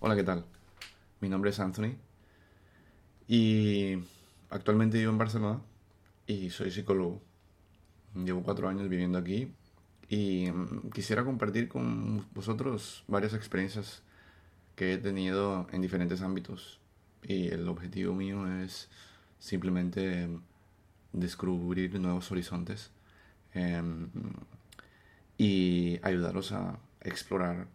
[0.00, 0.44] Hola, ¿qué tal?
[1.20, 1.96] Mi nombre es Anthony
[3.26, 3.98] y
[4.48, 5.60] actualmente vivo en Barcelona
[6.24, 7.20] y soy psicólogo.
[8.14, 9.52] Llevo cuatro años viviendo aquí
[10.08, 14.04] y mm, quisiera compartir con vosotros varias experiencias
[14.76, 16.78] que he tenido en diferentes ámbitos
[17.24, 18.88] y el objetivo mío es
[19.40, 20.28] simplemente
[21.12, 22.92] descubrir nuevos horizontes
[23.52, 24.08] em,
[25.36, 27.66] y ayudaros a explorar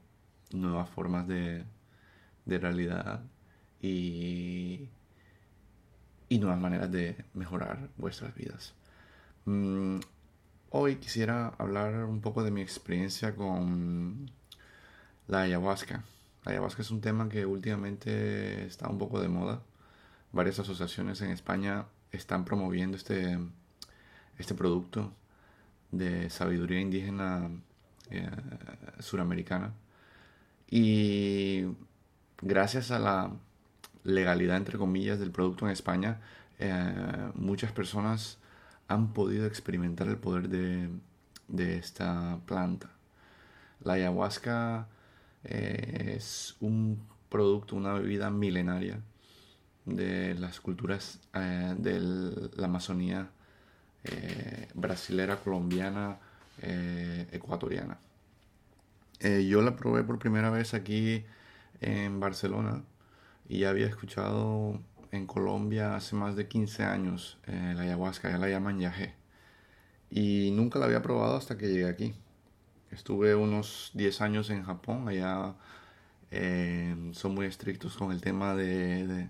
[0.54, 1.66] nuevas formas de,
[2.46, 3.22] de realidad
[3.82, 4.90] y,
[6.30, 8.74] y nuevas maneras de mejorar vuestras vidas.
[9.46, 10.00] Mm,
[10.70, 14.32] hoy quisiera hablar un poco de mi experiencia con
[15.28, 16.04] la ayahuasca.
[16.46, 19.62] La ayahuasca es un tema que últimamente está un poco de moda.
[20.32, 23.38] Varias asociaciones en España están promoviendo este,
[24.38, 25.14] este producto
[25.92, 27.50] de sabiduría indígena
[28.10, 28.30] eh,
[29.00, 29.74] suramericana.
[30.70, 31.66] Y
[32.44, 33.32] gracias a la
[34.04, 36.20] legalidad, entre comillas, del producto en España,
[36.60, 38.38] eh, muchas personas
[38.88, 40.90] han podido experimentar el poder de,
[41.78, 42.90] esta planta.
[43.84, 44.88] La ayahuasca
[45.44, 49.00] eh, es un producto, una bebida milenaria
[49.86, 52.00] de las culturas eh, de
[52.56, 53.30] la Amazonía
[54.74, 56.18] brasilera, colombiana,
[57.32, 57.98] ecuatoriana.
[59.22, 61.24] yo la probé por primera vez aquí
[61.82, 62.84] en Barcelona
[63.48, 64.80] y ya había escuchado
[65.12, 69.14] en Colombia hace más de 15 años eh, la ayahuasca, ya la llaman yagé.
[70.10, 72.16] Y nunca la había probado hasta que llegué aquí.
[72.92, 75.56] Estuve unos 10 años en Japón, allá
[76.32, 79.30] eh, son muy estrictos con el tema de,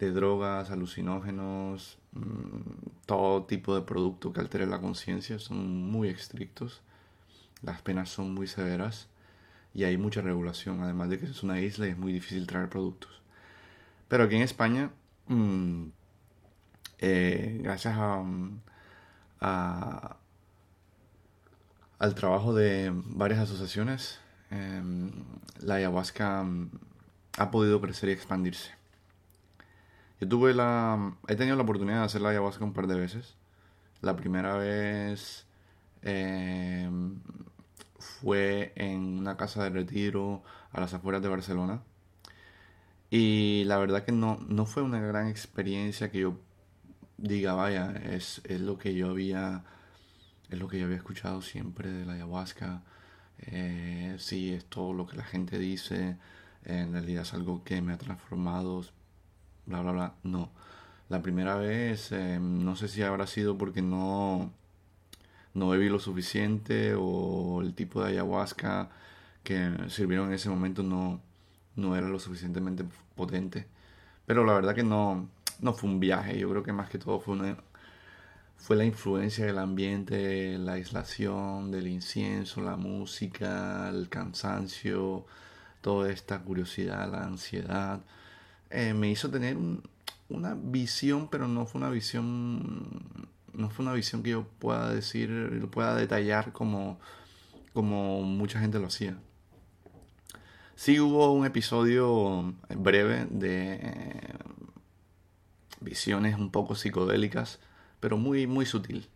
[0.00, 6.82] drogas, alucinógenos, mm, todo tipo de producto que altere la conciencia, son muy estrictos.
[7.62, 9.08] Las penas son muy severas
[9.74, 12.68] y hay mucha regulación, además de que es una isla y es muy difícil traer
[12.68, 13.22] productos.
[14.08, 14.90] Pero aquí en España,
[15.28, 15.84] mm,
[16.98, 18.22] eh, gracias a,
[21.98, 24.20] al trabajo de varias asociaciones,
[24.50, 25.12] em,
[25.60, 26.70] la ayahuasca mm,
[27.38, 28.72] ha podido crecer y expandirse.
[30.20, 33.36] Yo tuve la, he tenido la oportunidad de hacer la ayahuasca un par de veces.
[34.02, 35.46] La primera vez
[36.02, 37.20] em,
[38.20, 40.42] fue en una casa de retiro
[40.72, 41.82] a las afueras de Barcelona.
[43.10, 46.38] Y la verdad que no, no fue una gran experiencia que yo
[47.18, 49.64] diga, vaya, es, es lo que yo había
[50.52, 52.82] es lo que yo había escuchado siempre de la ayahuasca.
[53.38, 56.18] Eh, sí, es todo lo que la gente dice.
[56.64, 58.84] En realidad es algo que me ha transformado.
[59.66, 60.14] Bla, bla, bla.
[60.24, 60.50] No.
[61.08, 64.52] La primera vez, eh, no sé si habrá sido porque no,
[65.54, 68.90] no bebí lo suficiente o el tipo de ayahuasca
[69.42, 71.20] que sirvieron en ese momento no,
[71.76, 73.66] no era lo suficientemente potente.
[74.26, 75.28] Pero la verdad que no,
[75.60, 77.56] no fue un viaje, yo creo que más que todo fue, una,
[78.56, 85.26] fue la influencia del ambiente, la aislación, del incienso, la música, el cansancio,
[85.80, 88.00] toda esta curiosidad, la ansiedad.
[88.70, 89.56] Eh, me hizo tener
[90.28, 95.68] una visión, pero no fue una visión no fue una visión que yo pueda decir,
[95.70, 96.98] pueda detallar como,
[97.72, 99.16] como mucha gente lo hacía.
[100.74, 104.34] Sí hubo un episodio breve de eh,
[105.80, 107.60] visiones un poco psicodélicas,
[108.00, 109.08] pero muy, muy sutil,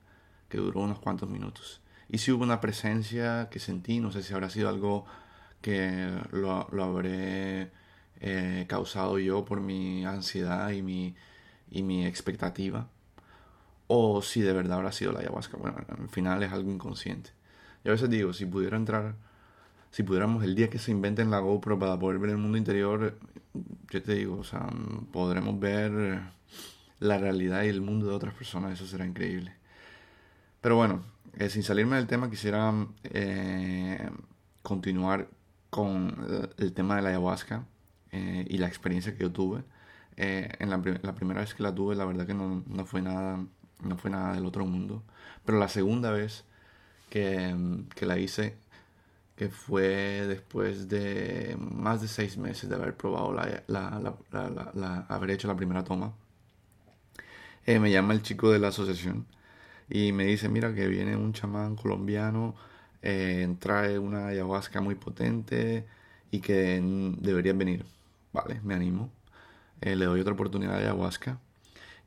[0.48, 1.80] que duró unos cuantos minutos.
[2.08, 5.06] Y sí hubo una presencia que sentí, no sé si habrá sido algo
[5.60, 7.72] que lo, lo habré
[8.20, 11.16] eh, causado yo por mi ansiedad y mi,
[11.70, 12.88] y mi expectativa
[13.88, 15.56] o si de verdad habrá sido la ayahuasca.
[15.56, 17.30] Bueno, al final es algo inconsciente.
[17.84, 19.14] Y a veces digo, si pudiera entrar,
[19.91, 23.19] si pudiéramos el día que se inventen la GoPro para poder ver el mundo interior,
[23.91, 24.69] yo te digo, o sea,
[25.12, 26.20] podremos ver
[26.98, 29.54] la realidad y el mundo de otras personas, eso será increíble.
[30.60, 31.03] Pero bueno,
[31.38, 32.72] eh, sin salirme del tema, quisiera
[33.04, 34.10] eh,
[34.62, 35.28] continuar
[35.70, 36.26] con
[36.58, 37.66] el tema de la ayahuasca
[38.12, 39.62] eh, y la experiencia que yo tuve.
[40.16, 43.44] en la, la, primera vez que la tuve, la verdad que no, no fue nada
[43.82, 45.02] no fue nada del otro mundo.
[45.44, 46.44] Pero la segunda vez
[47.10, 47.54] que,
[48.00, 48.56] la hice,
[49.36, 55.48] que fue después de más de seis meses de haber probado la, la, haber hecho
[55.48, 56.14] la primera toma,
[57.66, 59.26] eh, me llama el chico de la asociación
[59.88, 62.54] y me dice, mira que viene un chamán colombiano,
[63.02, 65.86] eh, trae una ayahuasca muy potente
[66.30, 66.80] y que
[67.20, 67.86] deberías venir.
[68.32, 69.10] Vale, me animo.
[69.80, 71.38] Eh, le doy otra oportunidad de ayahuasca.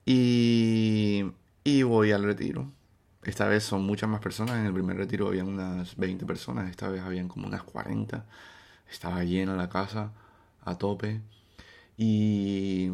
[0.06, 1.32] Y
[1.64, 2.72] y voy al retiro.
[3.24, 4.58] Esta vez son muchas más personas.
[4.58, 6.70] En el primer retiro habían unas 20 personas.
[6.70, 8.26] Esta vez habían como unas 40.
[8.90, 10.12] Estaba llena la casa.
[10.66, 11.22] a tope.
[11.98, 12.92] Y,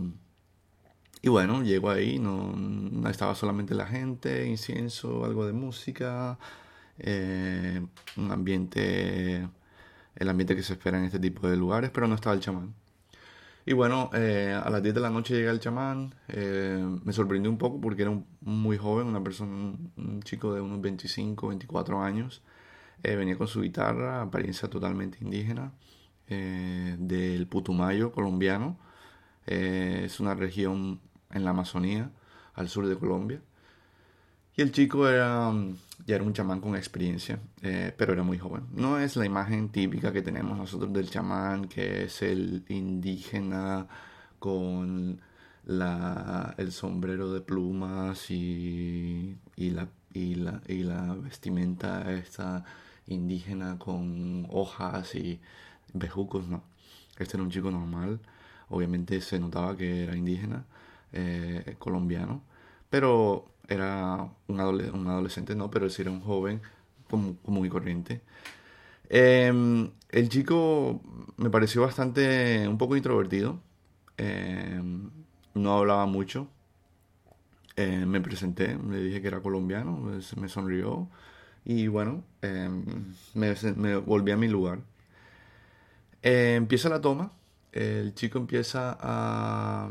[1.22, 6.38] y bueno, llego ahí, no, estaba solamente la gente, incienso, algo de música,
[7.00, 7.86] eh,
[8.18, 9.48] un ambiente,
[10.16, 12.74] el ambiente que se espera en este tipo de lugares, pero no estaba el chamán.
[13.68, 16.14] Y bueno, eh, a las 10 de la noche llega el chamán.
[16.28, 20.82] Eh, me sorprendió un poco porque era muy joven, una persona, un chico de unos
[20.82, 22.44] 25, 24 años.
[23.04, 25.74] Eh, venía con su guitarra, apariencia totalmente indígena,
[26.28, 28.78] del Putumayo colombiano.
[29.46, 31.02] es una región
[31.32, 32.12] en la Amazonía,
[32.56, 33.42] al sur de Colombia.
[34.56, 35.52] Y el chico era,
[36.06, 38.66] ya era un chamán con experiencia, eh, pero era muy joven.
[38.74, 43.88] No es la imagen típica que tenemos nosotros del chamán, que es el indígena
[44.40, 45.22] con
[45.66, 52.64] la, el sombrero de plumas y, y, la, y, la, y la vestimenta esta
[53.08, 55.40] indígena con hojas y
[55.94, 56.64] bejucos, no.
[57.18, 58.20] Este era un chico normal,
[58.70, 60.66] obviamente se notaba que era indígena,
[61.14, 62.42] eh, colombiano,
[62.90, 66.62] pero era un, adolescente, no, pero sí era un joven
[67.10, 68.22] como, muy corriente.
[69.10, 71.02] Em, el chico
[71.38, 73.60] me pareció bastante, un poco introvertido,
[74.18, 75.10] em,
[75.54, 76.48] no hablaba mucho.
[77.76, 81.10] Em, me presenté, le dije que era colombiano, pues, me sonrió
[81.66, 82.24] y bueno,
[83.34, 84.80] me, me, volví a mi lugar.
[86.22, 87.32] empieza la toma,
[87.72, 89.90] el chico empieza a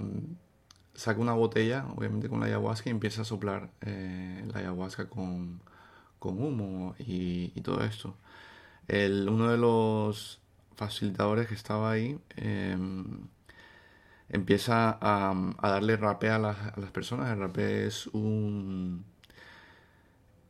[0.95, 5.61] saca una botella, obviamente con la ayahuasca, y empieza a soplar eh, la ayahuasca con,
[6.21, 8.17] humo y, todo esto.
[8.89, 10.41] El, uno de los
[10.77, 13.29] facilitadores que estaba ahí em,
[14.31, 17.31] empieza a, darle rapé a las, a las, personas.
[17.31, 19.05] El rapé es un,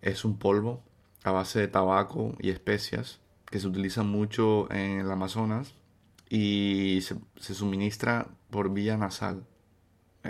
[0.02, 0.82] es un polvo
[1.24, 5.74] a base de tabaco y especias que se utiliza mucho en el Amazonas
[6.28, 9.44] y se suministra por vía nasal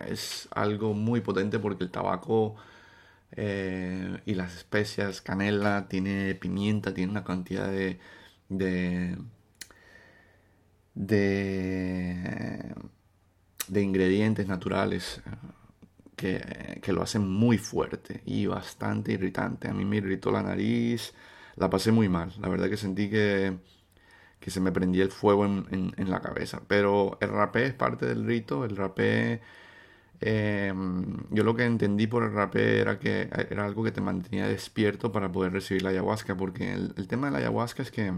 [0.09, 2.57] es algo muy potente porque el tabaco
[3.37, 7.99] eh, y las especias, canela, tiene pimienta, tiene una cantidad de,
[8.49, 9.17] de,
[10.95, 12.75] de,
[13.83, 15.21] ingredientes naturales
[16.19, 19.69] eh, que, lo hacen muy fuerte y bastante irritante.
[19.69, 21.13] A mí me irritó la nariz,
[21.57, 22.33] la pasé muy mal.
[22.41, 23.57] La verdad que sentí que,
[24.41, 26.63] que se me prendía el fuego en, en la cabeza.
[26.69, 29.43] Pero el rapé es parte del rito, el rapé
[30.27, 34.49] Em, yo lo que entendí por el rapé era que era algo que te mantenía
[34.49, 38.11] despierto para poder recibir la ayahuasca, porque el, tema de la ayahuasca es que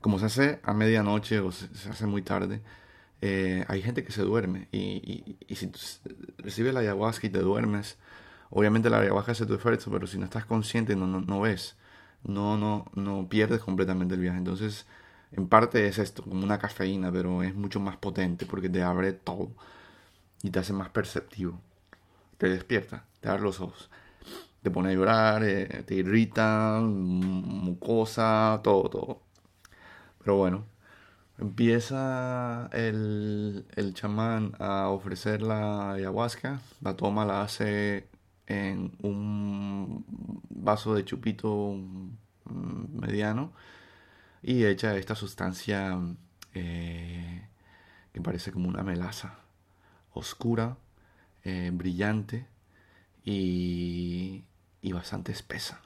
[0.00, 2.62] como se hace a medianoche o se, hace muy tarde,
[3.20, 5.78] eh, hay gente que se duerme y, si tú
[6.38, 7.98] recibes la ayahuasca y te duermes,
[8.50, 11.76] obviamente la ayahuasca hace tu efecto, pero si no estás consciente no, no, no ves,
[12.24, 14.38] no, no, no pierdes completamente el viaje.
[14.38, 14.86] Entonces,
[15.32, 19.12] en parte es esto, como una cafeína, pero es mucho más potente porque te abre
[19.12, 19.50] todo
[20.42, 21.60] y te hace más perceptivo.
[22.38, 23.90] Te despierta, te abre los ojos.
[24.62, 29.22] Te pone a llorar, eh, te irrita, mucosa, todo, todo.
[30.18, 30.66] Pero bueno,
[31.38, 36.60] empieza el, el chamán a ofrecer la ayahuasca.
[36.82, 38.08] La toma, la hace
[38.46, 40.04] en un
[40.50, 41.76] vaso de chupito
[42.44, 43.52] mediano
[44.42, 45.98] y echa esta sustancia
[46.54, 47.48] eh,
[48.12, 49.39] que parece como una melaza
[50.12, 50.76] oscura,
[51.44, 52.46] eh, brillante
[53.24, 54.44] y,
[54.82, 55.80] y bastante espesa.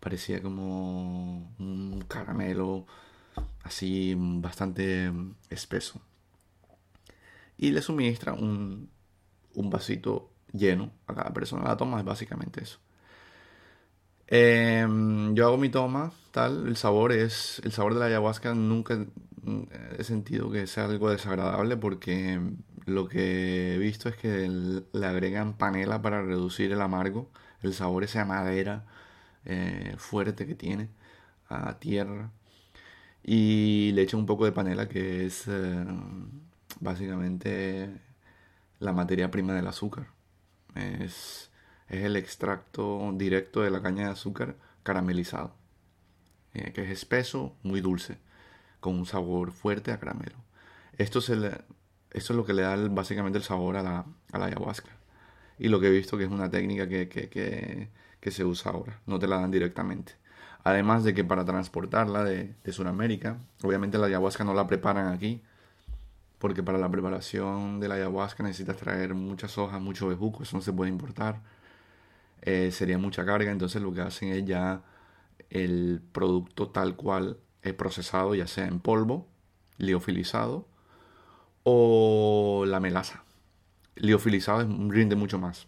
[0.00, 2.86] Parecía como un caramelo
[3.64, 5.12] así bastante
[5.50, 6.00] espeso.
[7.58, 8.90] Y le suministra un,
[9.54, 11.64] un vasito lleno a cada persona.
[11.64, 12.78] La toma es básicamente eso.
[14.28, 19.06] Em, yo hago mi toma, tal, el sabor es, el sabor de la ayahuasca nunca
[19.98, 22.40] he sentido que sea algo desagradable porque
[22.86, 27.30] lo que he visto es que le agregan panela para reducir el amargo,
[27.62, 28.84] el sabor esa madera
[29.44, 30.88] eh, fuerte que tiene
[31.48, 32.30] a tierra.
[33.24, 35.84] Y le echan un poco de panela que es eh,
[36.80, 37.90] básicamente
[38.78, 40.08] la materia prima del azúcar.
[40.74, 41.50] Es,
[41.88, 45.54] es, el extracto directo de la caña de azúcar caramelizado.
[46.54, 48.18] Eh, que es espeso, muy dulce,
[48.80, 50.36] con un sabor fuerte a caramelo.
[50.98, 51.50] Esto se le,
[52.16, 54.90] eso es lo que le da básicamente el sabor a la, ayahuasca.
[55.58, 57.90] Y lo que he visto que es una técnica que,
[58.30, 60.14] se usa ahora, no te la dan directamente.
[60.64, 65.42] Además de que para transportarla de, de Sudamérica, obviamente la ayahuasca no la preparan aquí,
[66.38, 70.62] porque para la preparación de la ayahuasca necesitas traer muchas hojas, mucho bejuco, eso no
[70.62, 71.42] se puede importar.
[72.42, 74.82] Eh, sería mucha carga, entonces lo que hacen es ya
[75.50, 79.28] el producto tal cual es procesado, ya sea en polvo
[79.78, 80.66] liofilizado,
[81.68, 83.24] o la melaza.
[83.96, 85.66] Liofilizado rinde mucho más.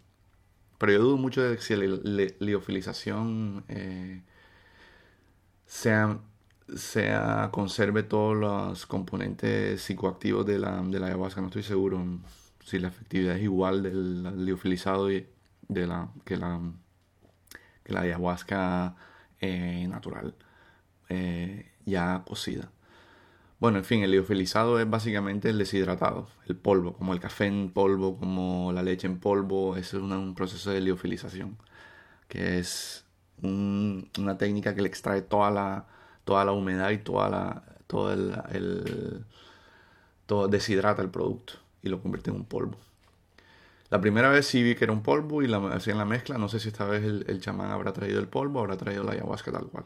[0.78, 1.98] Pero yo dudo mucho de si la
[2.38, 4.22] liofilización eh,
[5.66, 6.20] sea,
[6.76, 11.40] sea, conserve todos los componentes psicoactivos de la, de la ayahuasca.
[11.40, 12.04] No estoy seguro
[12.64, 15.26] si la efectividad es igual del liofilizado de
[15.68, 16.60] la, que, la,
[17.82, 18.94] que la ayahuasca
[19.40, 20.36] eh, natural,
[21.08, 22.70] eh, ya cocida.
[23.60, 27.70] Bueno, en fin, el liofilizado es básicamente el deshidratado, el polvo, como el café en
[27.72, 31.58] polvo, como la leche en polvo, es un proceso de liofilización,
[32.28, 33.06] que es
[33.42, 35.86] una técnica que le extrae toda la,
[36.24, 39.24] toda la humedad y toda la, todo el,
[40.26, 42.76] todo deshidrata el producto y lo convierte en un polvo.
[43.90, 46.36] La primera vez sí vi que era un polvo y la, hacían la mezcla.
[46.38, 49.12] No sé si esta vez el, el chamán habrá traído el polvo, habrá traído la
[49.12, 49.84] ayahuasca tal cual.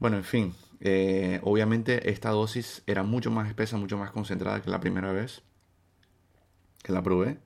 [0.00, 4.70] Bueno, en fin, eh, obviamente esta dosis era mucho más espesa, mucho más concentrada que
[4.70, 5.42] la primera vez
[6.82, 7.38] que la probé.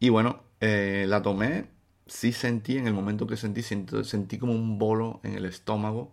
[0.00, 1.66] Y bueno, eh, la tomé,
[2.06, 6.12] sí sentí, en el momento que sentí, sentí, como un bolo en el estómago,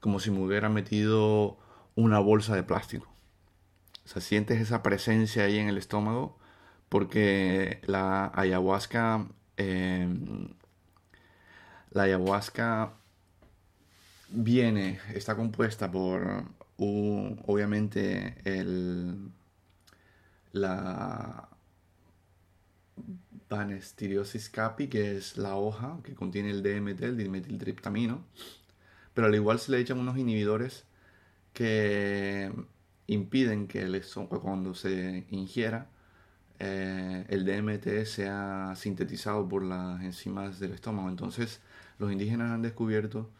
[0.00, 1.58] como si me hubiera metido
[1.96, 3.06] una bolsa de plástico.
[4.06, 6.38] O sea, sientes esa presencia ahí en el estómago
[6.88, 9.28] porque la ayahuasca,
[9.58, 10.08] eh,
[11.90, 12.94] la ayahuasca
[14.32, 16.44] viene, está compuesta por
[16.76, 19.30] obviamente el,
[20.52, 21.48] la
[23.48, 28.24] Banestiriosis capi, que es la hoja que contiene el DMT, el dimetiltriptamino,
[29.14, 30.84] pero al igual se le echan unos inhibidores
[31.52, 32.52] que
[33.06, 34.02] impiden que el
[34.42, 35.88] cuando se ingiera
[36.58, 41.08] eh, el DMT sea sintetizado por las enzimas del estómago.
[41.08, 41.60] Entonces
[41.98, 43.30] los indígenas han descubierto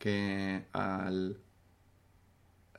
[0.00, 1.36] que al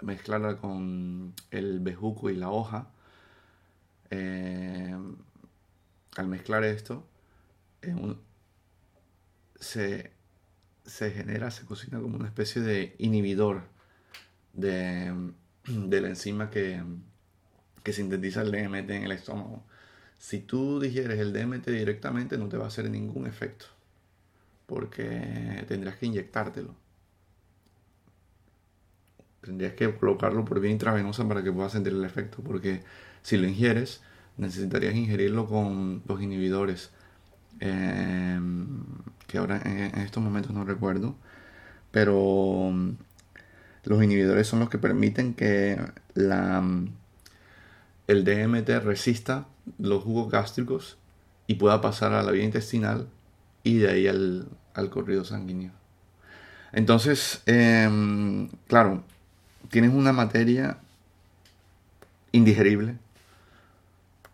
[0.02, 2.90] mezclarla con el bejuco y la hoja,
[4.10, 4.98] eh,
[6.18, 7.06] al mezclar esto,
[9.60, 10.12] se,
[11.12, 13.66] genera, se cocina como una especie de inhibidor
[14.54, 15.14] de,
[15.68, 16.84] la enzima que,
[17.84, 19.64] que sintetiza el DMT en el estómago.
[20.18, 23.68] Si tú digieres el DMT directamente no te va a hacer ningún efecto,
[24.66, 26.81] porque tendrás que inyectártelo
[29.42, 32.82] tendrías que colocarlo por vía intravenosa para que puedas sentir el efecto, porque
[33.24, 34.02] si lo ingieres,
[34.38, 36.92] necesitarías ingerirlo con los inhibidores,
[37.60, 38.84] em,
[39.28, 41.16] que ahora en, estos momentos no recuerdo,
[41.92, 42.92] pero mm,
[43.86, 45.80] los inhibidores son los que permiten que
[46.14, 46.90] la, mm,
[48.08, 49.48] el DMT resista
[49.80, 50.98] los jugos gástricos
[51.48, 53.08] y pueda pasar a la vía intestinal
[53.64, 55.72] y de ahí al, al corrido sanguíneo.
[56.74, 59.04] Entonces, em, claro,
[59.70, 60.78] tienes una materia
[62.32, 62.98] indigerible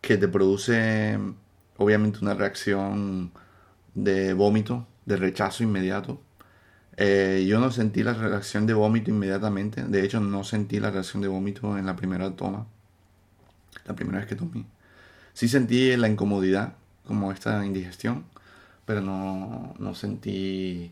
[0.01, 1.17] que te produce
[1.77, 3.31] obviamente una reacción
[3.93, 6.21] de vómito, de rechazo inmediato.
[6.97, 11.21] Eh, yo no sentí la reacción de vómito inmediatamente, de hecho no sentí la reacción
[11.21, 12.65] de vómito en la primera toma,
[13.85, 14.65] la primera vez que tomé.
[15.33, 16.73] Sí sentí la incomodidad,
[17.05, 18.25] como esta indigestión,
[18.85, 20.91] pero no, no sentí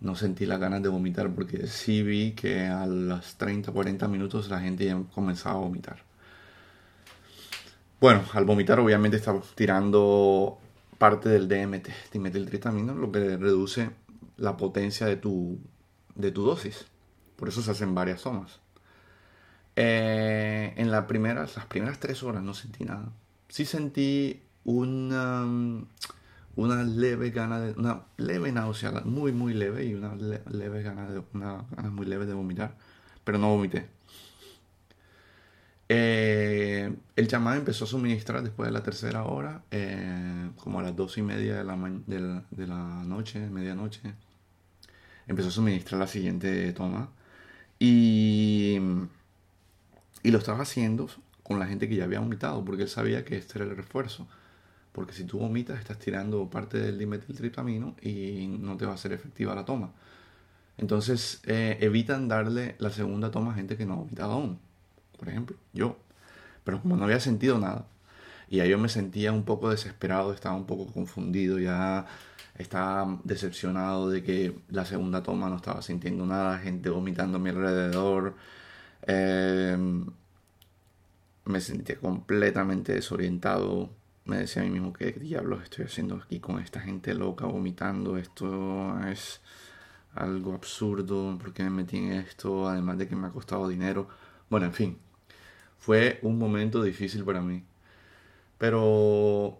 [0.00, 4.48] no sentí las ganas de vomitar porque sí vi que a los 30 40 minutos
[4.48, 6.02] la gente ya comenzaba a vomitar.
[8.00, 10.58] Bueno, al vomitar obviamente está tirando
[10.98, 13.90] parte del DMT, dimetiltritamina, lo que reduce
[14.36, 15.58] la potencia de tu,
[16.14, 16.86] de tu dosis.
[17.36, 18.60] Por eso se hacen varias tomas.
[19.74, 23.10] Eh, en la primera, las primeras tres horas no sentí nada.
[23.48, 25.44] Sí sentí una
[26.58, 31.22] una leve gana de, una leve náusea, muy muy leve y una leve gana de,
[31.32, 32.74] una ganas muy leve de vomitar,
[33.24, 33.88] pero no vomité.
[35.88, 40.96] Eh, el chamán empezó a suministrar después de la tercera hora, eh, como a las
[40.96, 44.14] dos y media de la, de la, noche, medianoche.
[45.28, 47.10] Empezó a suministrar la siguiente toma.
[47.78, 48.78] Y,
[50.24, 51.08] y lo estaba haciendo
[51.44, 54.26] con la gente que ya había vomitado, porque él sabía que este era el refuerzo.
[54.92, 59.12] Porque si tú vomitas, estás tirando parte del dimetiltriptamino y no te va a ser
[59.12, 59.92] efectiva la toma.
[60.78, 64.58] Entonces, eh, evitan darle la segunda toma a gente que no ha vomitado aún.
[65.18, 65.98] Por ejemplo, yo.
[66.64, 67.86] Pero como no había sentido nada,
[68.48, 72.06] y ahí yo me sentía un poco desesperado, estaba un poco confundido, ya
[72.56, 77.50] estaba decepcionado de que la segunda toma no estaba sintiendo nada, gente vomitando a mi
[77.50, 78.36] alrededor.
[79.02, 80.06] Em,
[81.44, 83.90] me sentía completamente desorientado
[84.28, 88.18] me decía a mí mismo, ¿qué diablos estoy haciendo aquí con esta gente loca vomitando?
[88.18, 89.40] Esto es
[90.14, 92.68] algo absurdo, ¿por qué me metí en esto?
[92.68, 94.08] Además de que me ha costado dinero.
[94.50, 94.98] Bueno, en fin.
[95.78, 97.64] Fue un momento difícil para mí.
[98.58, 99.58] Pero,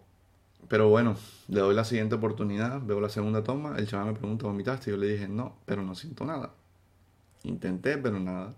[0.69, 1.17] pero bueno,
[1.49, 4.91] le doy la siguiente oportunidad, veo la segunda toma, el chaval me pregunta, ¿vomitaste?
[4.91, 6.53] Yo le dije, no, pero no siento nada.
[7.45, 8.55] Intenté, pero nada.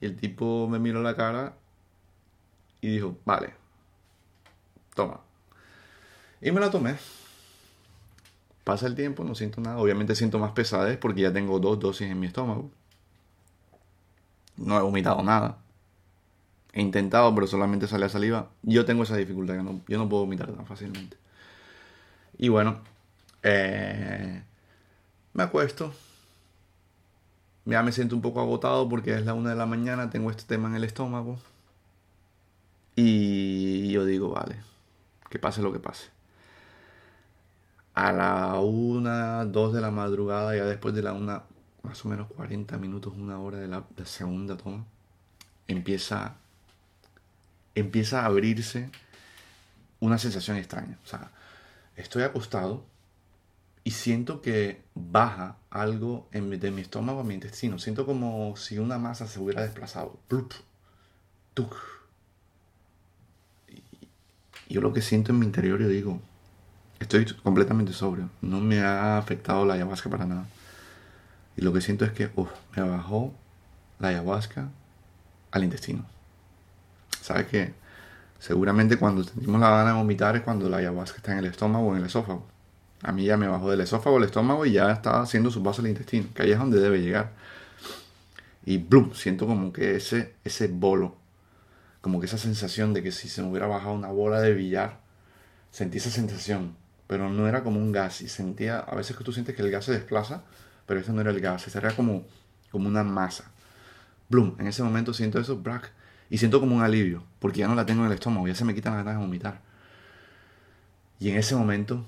[0.00, 1.56] Y el tipo me miró la cara
[2.80, 3.54] y dijo, vale,
[4.96, 5.20] toma.
[6.40, 6.96] Y me la tomé.
[8.64, 9.78] Pasa el tiempo, no siento nada.
[9.78, 12.70] Obviamente siento más pesadez porque ya tengo dos dosis en mi estómago.
[14.56, 15.58] No he vomitado nada.
[16.72, 18.50] He intentado, pero solamente sale a saliva.
[18.62, 21.16] Yo tengo esa dificultad, que no, yo no puedo vomitar tan fácilmente.
[22.38, 22.80] Y bueno,
[23.42, 24.42] eh,
[25.32, 25.94] me acuesto.
[27.66, 30.44] Ya me siento un poco agotado porque es la una de la mañana, tengo este
[30.44, 31.38] tema en el estómago.
[32.96, 34.56] Y yo digo, vale,
[35.38, 36.10] pase lo que pase.
[37.94, 41.44] A la una, dos de la madrugada, ya después de la una,
[41.82, 44.84] más o menos 40 minutos, una hora de la, segunda toma,
[45.66, 46.36] empieza,
[47.74, 48.90] empieza a abrirse
[50.00, 50.98] una sensación extraña.
[51.04, 51.30] O sea,
[51.96, 52.84] estoy acostado
[53.86, 57.78] y siento que baja algo en de mi estómago a mi intestino.
[57.78, 60.18] Siento como si una masa se hubiera desplazado.
[60.28, 60.52] Plup,
[61.54, 61.62] Y
[64.68, 66.20] yo lo que siento en mi interior, yo digo,
[66.98, 68.30] estoy completamente sobrio.
[68.42, 70.46] No me ha afectado la ayahuasca para nada.
[71.56, 72.28] Y lo que siento es que
[72.76, 73.32] me bajó
[73.98, 74.68] la ayahuasca
[75.50, 76.04] al intestino.
[77.20, 77.74] ¿Sabes qué?
[78.38, 81.86] Seguramente cuando sentimos la gana de vomitar es cuando la ayahuasca está en el estómago
[81.86, 82.46] o en el esófago.
[83.02, 85.80] A mí ya me bajó del esófago al estómago y ya está haciendo su paso
[85.80, 87.32] al intestino, que ahí es donde debe llegar.
[88.64, 91.16] Y blum, siento como que ese, ese bolo,
[92.06, 95.00] como que esa sensación de que si se me hubiera bajado una bola de billar,
[95.72, 96.76] sentí esa sensación,
[97.08, 99.72] pero no era como un gas y sentía, a veces que tú sientes que el
[99.72, 100.44] gas se desplaza,
[100.86, 102.24] pero eso no era el gas, ese era como,
[102.70, 103.50] como una masa.
[104.28, 105.90] Bloom, en ese momento siento eso, brack,
[106.30, 108.64] y siento como un alivio, porque ya no la tengo en el estómago, ya se
[108.64, 109.60] me quitan las ganas de vomitar.
[111.18, 112.06] Y en ese momento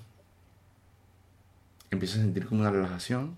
[1.91, 3.37] empiezo a sentir como una relajación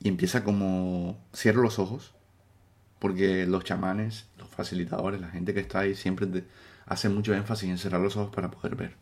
[0.00, 2.14] y empieza como cierro los ojos,
[3.04, 6.26] porque los chamanes, los facilitadores, la gente que está ahí siempre
[6.86, 8.96] hace mucho énfasis en cerrar los ojos para poder ver.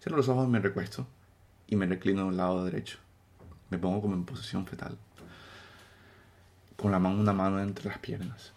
[0.00, 1.06] Cierro los ojos, me recuesto
[1.66, 2.96] y me reclino al lado derecho.
[3.68, 4.96] Me pongo como en posición fetal.
[6.78, 8.54] Con la mano, una mano entre las piernas.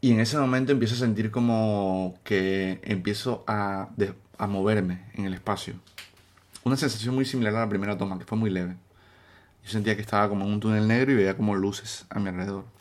[0.00, 3.90] Y en ese momento empiezo a sentir como que empiezo a,
[4.38, 5.74] a moverme en el espacio.
[6.64, 8.74] Una sensación muy similar a la primera toma, que fue muy leve.
[9.64, 12.30] Yo sentía que estaba como en un túnel negro y veía como luces a mi
[12.30, 12.74] alrededor.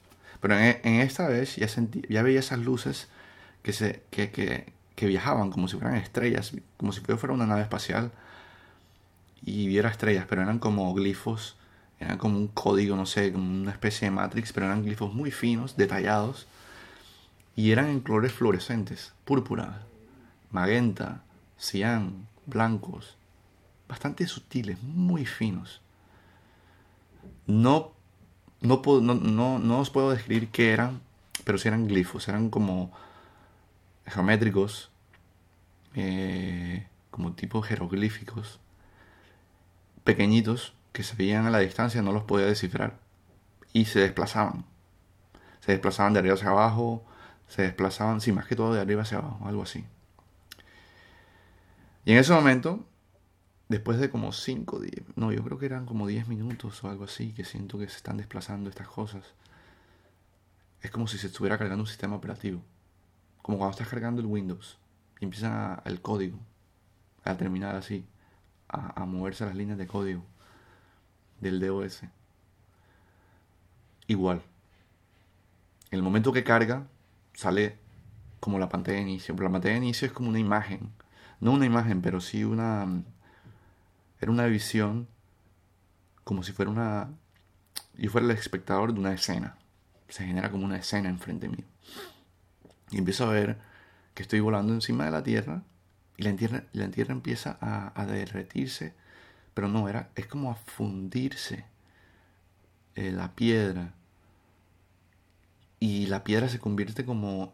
[0.46, 3.08] Pero en, en esta vez ya, sentí, ya veía esas luces
[3.64, 7.64] que, se, que, que, que viajaban como si fueran estrellas, como si fuera una nave
[7.64, 8.12] espacial
[9.42, 11.58] y viera estrellas, pero eran como glifos,
[12.00, 15.32] eran como un código, no sé, como una especie de matrix, pero eran glifos muy
[15.32, 16.46] finos, detallados,
[17.56, 19.82] y eran en colores fluorescentes, púrpura,
[20.52, 21.24] magenta,
[21.58, 23.18] cian, blancos,
[23.88, 25.82] bastante sutiles, muy finos.
[27.48, 27.95] No,
[28.66, 31.02] no, no, no, os puedo describir qué eran,
[31.44, 32.92] pero sí eran glifos, eran como
[34.06, 34.92] geométricos,
[35.96, 38.60] eh, como tipo jeroglíficos,
[40.04, 42.98] pequeñitos que se veían a la distancia, no los podía descifrar.
[43.74, 44.66] Y se desplazaban.
[45.60, 47.04] Se desplazaban de arriba hacia abajo,
[47.48, 49.84] se desplazaban, sí, más que todo de arriba hacia abajo, algo así.
[52.06, 52.86] Y en ese momento,
[53.70, 54.82] después de como 5,
[55.16, 57.98] no, yo creo que eran como 10 minutos o algo así, que siento que se
[57.98, 59.34] están desplazando estas cosas.
[60.82, 62.62] Es como si se estuviera cargando un sistema operativo.
[63.42, 64.78] Como cuando estás cargando el Windows
[65.20, 66.40] y empieza el código
[67.24, 68.06] a terminar así
[68.68, 70.24] a, moverse las líneas de código
[71.40, 72.02] del DOS.
[74.08, 74.42] Igual.
[75.92, 76.88] El momento que carga,
[77.34, 77.78] sale
[78.40, 79.36] como la pantalla de inicio.
[79.36, 80.92] Pero la pantalla de inicio es como una imagen.
[81.40, 83.04] No una imagen, pero sí una.
[84.20, 85.08] Era una visión
[86.24, 87.10] como si fuera una.
[87.96, 89.58] Yo fuera el espectador de una escena.
[90.10, 91.66] Se genera como una escena enfrente mío.
[92.92, 93.58] Y empiezo a ver
[94.14, 95.64] que estoy volando encima de la Tierra
[96.18, 98.94] y la tierra, la tierra empieza a, derretirse,
[99.54, 101.66] pero no, era, es como a fundirse
[102.96, 103.94] eh, la piedra.
[105.80, 107.54] Y la piedra se convierte como,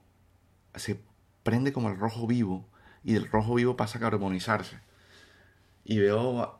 [0.75, 1.01] se
[1.43, 2.67] prende como el rojo vivo,
[3.03, 4.79] y del rojo vivo pasa a carbonizarse.
[5.83, 6.59] Y veo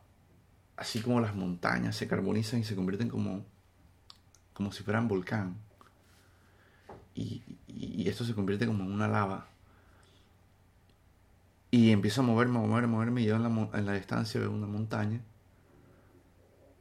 [0.77, 3.45] así como las montañas se carbonizan y se convierten como,
[4.53, 5.57] como si fueran volcán.
[7.13, 7.43] Y,
[8.07, 9.47] esto se convierte como en una lava
[11.71, 13.21] y empiezo a moverme, a moverme, a moverme.
[13.21, 15.21] Y yo en la, en la distancia veo una montaña.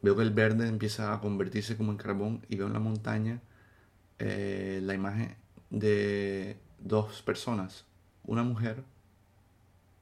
[0.03, 2.45] Veo que el verde empieza a convertirse como en carbón.
[2.49, 3.41] Y veo en la montaña
[4.19, 5.37] eh, la imagen
[5.71, 7.87] de dos personas,
[8.25, 8.83] una mujer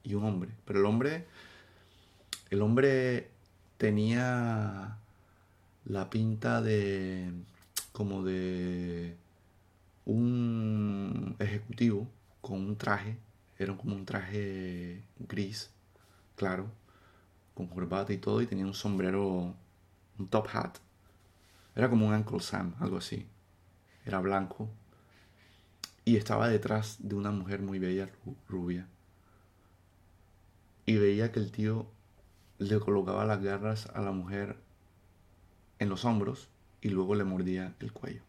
[0.03, 0.49] y un hombre.
[0.65, 1.27] Pero el hombre,
[2.49, 3.29] el hombre
[3.77, 4.97] tenía
[5.85, 7.31] la pinta de
[7.91, 9.17] como de
[10.05, 12.07] un ejecutivo
[12.41, 13.17] con un traje,
[13.57, 15.69] era como un traje gris,
[16.35, 16.67] claro,
[17.53, 19.53] con corbata y todo, y tenía un sombrero,
[20.17, 20.77] un top hat.
[21.75, 23.27] Era como un Uncle Sam, algo así.
[24.05, 24.69] Era blanco.
[26.05, 28.09] Y estaba detrás de una mujer muy bella,
[28.47, 28.87] rubia.
[30.85, 31.87] Y veía que el tío
[32.59, 34.57] le colocaba las garras a la mujer
[35.79, 36.49] en los hombros
[36.81, 38.21] y luego le mordía el cuello.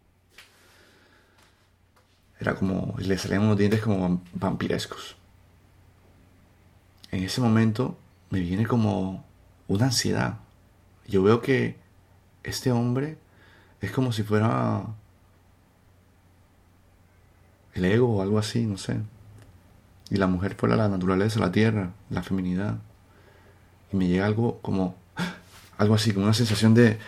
[2.38, 5.16] Era como, le salían unos dientes como vampirescos.
[7.10, 7.98] En ese momento
[8.30, 9.24] me viene como
[9.68, 10.38] una ansiedad.
[11.06, 11.76] Yo veo que
[12.44, 13.18] este hombre
[13.80, 14.86] es como si fuera
[17.74, 19.00] el ego o algo así, no sé.
[20.08, 22.78] Y la mujer fuera la naturaleza, la tierra, la feminidad.
[23.92, 24.94] Y me llega algo como,
[25.78, 26.98] algo así, como una sensación de,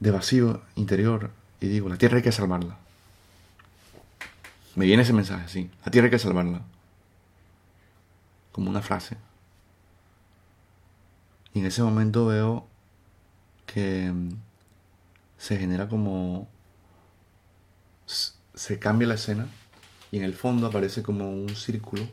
[0.00, 1.30] de vacío interior.
[1.60, 2.76] Y digo, la tierra hay que salvarla.
[4.74, 6.60] Me viene ese mensaje así, la tierra hay que salvarla.
[8.52, 9.16] Como una frase.
[11.54, 12.66] Y en ese momento veo
[13.64, 14.30] que mm,
[15.38, 16.48] se genera como...
[18.06, 19.46] Se cambia la escena
[20.10, 22.06] y en el fondo aparece como un círculo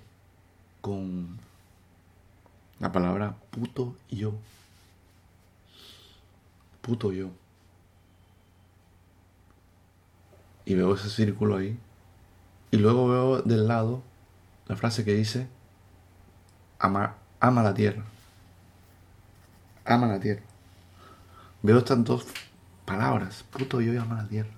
[0.82, 1.40] con
[2.84, 4.34] la palabra puto yo.
[6.82, 7.30] Puto yo.
[10.66, 11.80] Y veo ese círculo ahí.
[12.72, 14.04] Y luego veo del lado
[14.68, 15.48] la frase que dice,
[16.78, 18.04] ama, ama la tierra.
[19.86, 20.44] Ama la tierra.
[21.62, 22.26] Veo estas dos
[22.84, 24.52] palabras, puto yo y ama la tierra.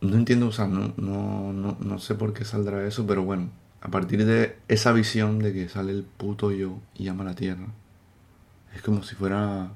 [0.00, 3.50] No entiendo, o sea, no, no, no, no sé por qué saldrá eso, pero bueno,
[3.82, 7.66] a partir de esa visión de que sale el puto yo y ama la tierra,
[8.74, 9.72] es como si fuera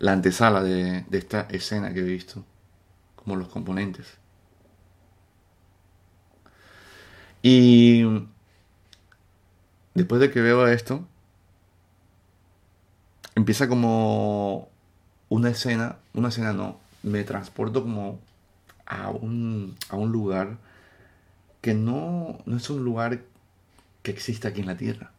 [0.00, 2.44] la antesala de, de esta escena que he visto,
[3.16, 4.18] como los componentes.
[7.42, 8.02] Y
[9.94, 11.06] después de que veo esto,
[13.34, 14.68] empieza como
[15.28, 18.18] una escena, una escena no, me transporto como
[18.90, 20.58] a un, a un lugar
[21.60, 23.22] que no, no es un lugar
[24.02, 25.12] que existe aquí en la Tierra.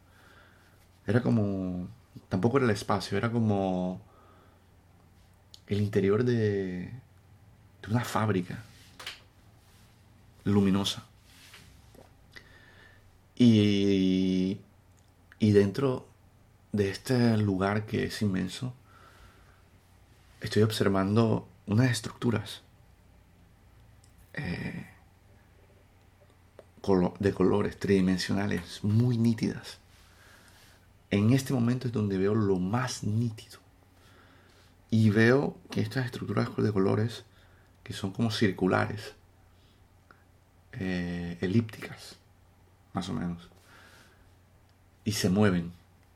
[1.08, 1.88] Era como,
[2.28, 4.02] tampoco era el espacio, era como
[5.68, 6.92] el interior de,
[7.82, 8.62] de una fábrica
[10.44, 11.06] luminosa.
[13.38, 14.60] Y,
[15.40, 16.08] y dentro
[16.74, 18.74] de este lugar que es inmenso,
[20.42, 22.64] estoy observando unas estructuras
[24.34, 24.86] eh,
[27.20, 29.78] de colores tridimensionales muy nítidas.
[31.12, 33.60] En este momento es donde veo lo más nítido.
[34.90, 37.24] Y veo que estas estructuras de colores,
[37.84, 39.14] que son como circulares,
[40.74, 42.18] eh, elípticas,
[42.94, 43.50] más o menos,
[45.06, 45.72] y se mueven,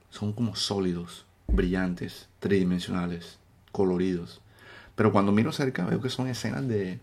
[0.09, 3.37] son como sólidos, brillantes, tridimensionales,
[3.71, 4.41] coloridos.
[4.95, 6.99] Pero cuando miro cerca veo que son escenas de,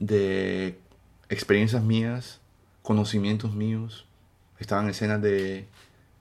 [0.00, 0.80] de
[1.28, 2.40] experiencias mías,
[2.82, 4.06] conocimientos míos.
[4.58, 5.68] Estaban escenas de,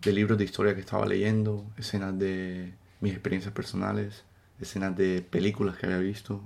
[0.01, 4.23] de libros de historia que estaba leyendo, escenas de mis experiencias personales,
[4.59, 6.41] escenas de películas que había visto,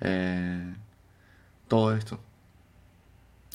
[0.00, 0.74] eh,
[1.68, 2.20] todo esto.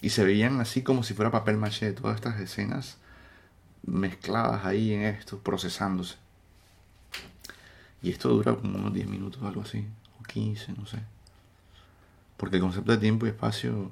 [0.01, 2.97] Y se veían así como si fuera papel maché, todas estas escenas
[3.83, 6.15] mezcladas ahí en esto, procesándose.
[8.01, 9.87] Y esto dura como unos 10 minutos, algo así,
[10.19, 10.99] o 15, no sé.
[12.41, 13.91] Porque el concepto de tiempo y espacio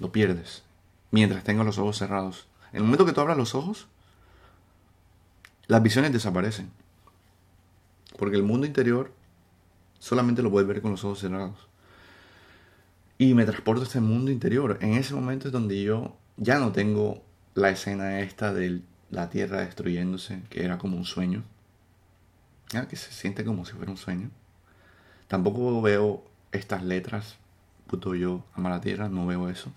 [0.00, 0.64] lo pierdes
[1.12, 2.48] mientras tengas los ojos cerrados.
[2.72, 3.86] En el momento que tú abras los ojos,
[5.68, 6.72] las visiones desaparecen.
[8.18, 9.12] Porque el mundo interior
[10.00, 11.68] solamente lo puedes ver con los ojos cerrados.
[13.16, 14.78] Y me transporto a este mundo interior.
[14.80, 17.22] En ese momento es donde yo ya no tengo
[17.54, 21.44] la escena esta de la Tierra destruyéndose, que era como un sueño.
[22.88, 24.30] Que se siente como si fuera un sueño.
[25.28, 27.36] Tampoco veo estas letras,
[28.14, 29.70] yo, ama la Tierra, no veo eso.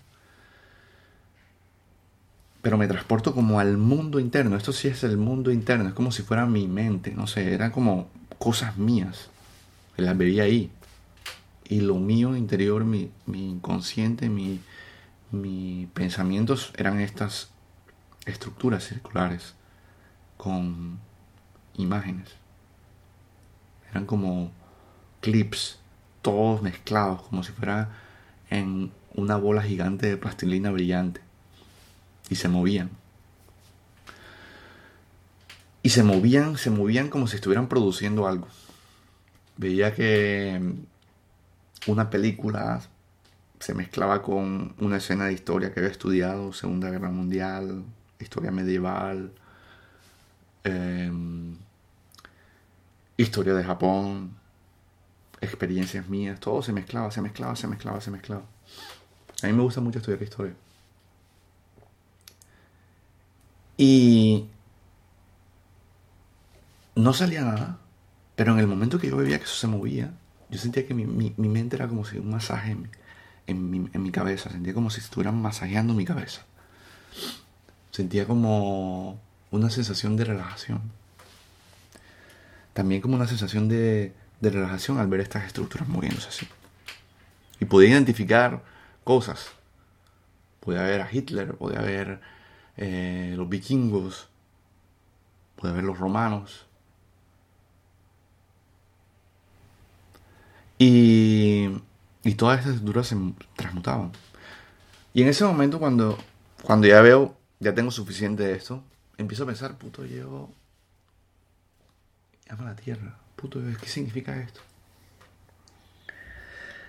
[2.62, 4.56] Pero me transporto como al mundo interno.
[4.56, 7.70] Esto sí es el mundo interno, es como si fuera mi mente, no sé, era
[7.70, 9.30] como cosas mías.
[9.96, 10.70] Las veía ahí.
[11.68, 14.60] Y lo mío interior, mi, inconsciente, mi,
[15.30, 17.50] mis pensamientos eran estas
[18.24, 19.54] estructuras circulares
[20.36, 20.98] con
[21.76, 22.30] imágenes.
[23.90, 24.50] Eran como
[25.20, 25.78] clips,
[26.22, 27.90] todos mezclados, como si fuera
[28.50, 31.20] en una bola gigante de plastilina brillante.
[32.28, 32.90] Y se movían.
[35.82, 38.48] Y se movían, se movían como si estuvieran produciendo algo.
[39.56, 40.60] Veía que
[41.86, 42.82] una película
[43.60, 47.84] se mezclaba con una escena de historia que había estudiado, Segunda Guerra Mundial,
[48.18, 49.32] historia medieval,
[50.64, 51.56] em,
[53.16, 54.36] historia de Japón,
[55.40, 58.42] experiencias mías, todo se mezclaba, se mezclaba, se mezclaba, se mezclaba.
[59.42, 60.54] A mí me gusta mucho estudiar historia.
[63.76, 64.46] Y
[66.94, 67.78] no salía nada,
[68.34, 70.12] pero en el momento que yo veía que eso se movía,
[70.48, 72.76] yo sentía que mi, mente era como si un masaje
[73.46, 76.42] en, mi, en mi cabeza, sentía como si estuvieran masajeando mi cabeza.
[77.90, 79.20] Sentía como
[79.50, 80.80] una sensación de relajación.
[82.72, 86.48] También como una sensación de, de relajación al ver estas estructuras moviéndose así.
[87.60, 88.62] Y podía identificar
[89.04, 89.50] cosas.
[90.60, 92.20] Podía ver a Hitler, podía ver
[92.76, 94.28] eh, los vikingos,
[95.56, 96.66] podía ver los romanos.
[100.78, 101.68] Y,
[102.24, 103.16] y todas estas estructuras se
[103.56, 104.12] transmutaban.
[105.14, 106.18] Y en ese momento cuando,
[106.62, 108.82] cuando ya veo, ya tengo suficiente de esto,
[109.16, 110.50] empiezo a pensar, puto, yo
[112.50, 114.60] amo la tierra puto, ¿qué significa esto?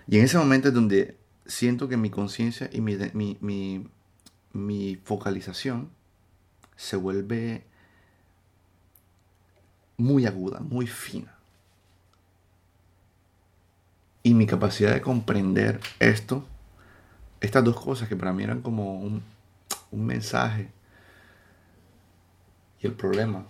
[0.07, 3.89] Y en ese momento es donde siento que mi conciencia y mi,
[4.53, 5.89] mi, focalización
[6.75, 7.63] se vuelve
[9.97, 11.33] muy aguda, muy fina.
[14.23, 16.45] Y mi capacidad de comprender esto,
[17.41, 19.21] estas dos cosas que para mí eran como un,
[19.91, 20.69] un mensaje
[22.81, 23.45] y el problema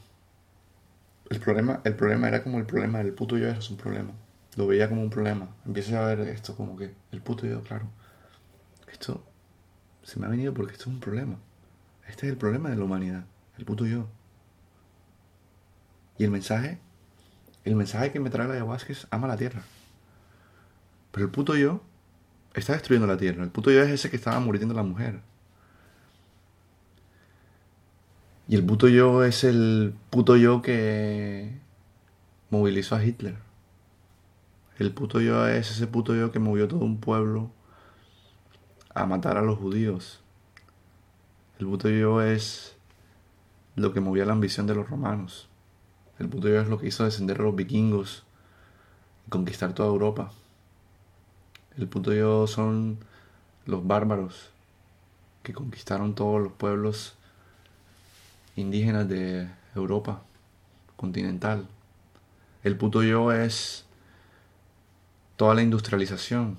[1.30, 4.12] el problema, el problema era como el problema del puto yo es un problema.
[4.56, 5.50] Lo veía como un problema.
[5.66, 7.88] Empiezo a ver esto como que el puto yo, claro.
[8.92, 9.24] Esto
[10.04, 11.38] se me ha venido porque esto es un problema.
[12.08, 13.26] Este es el problema de la humanidad,
[13.58, 14.08] el puto yo.
[16.18, 16.80] Y el mensaje,
[17.66, 19.62] el mensaje que me trae la ayahuasca es ama la tierra.
[21.12, 21.84] Pero el puto yo
[22.54, 23.44] está destruyendo la tierra.
[23.44, 25.22] El puto yo es ese que estaba muriendo la mujer.
[28.50, 31.60] Y el puto yo es el puto yo que
[32.50, 33.36] movilizó a Hitler.
[34.80, 37.52] El puto yo es ese puto yo que movió todo un pueblo
[38.94, 40.22] a matar a los judíos.
[41.60, 42.78] El puto yo es
[43.76, 45.50] lo que movía la ambición de los romanos.
[46.18, 48.24] El puto yo es lo que hizo descender a los vikingos
[49.26, 50.32] y conquistar toda Europa.
[51.78, 53.00] El puto yo son
[53.66, 54.52] los bárbaros
[55.44, 57.18] que conquistaron todos los pueblos
[58.58, 60.24] indígenas de Europa
[60.98, 61.68] continental.
[62.64, 63.86] El puto yo es
[65.38, 66.58] toda la industrialización.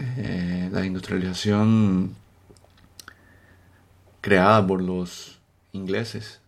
[0.00, 2.16] Eh, la industrialización
[4.20, 5.40] creada por los
[5.72, 6.40] ingleses,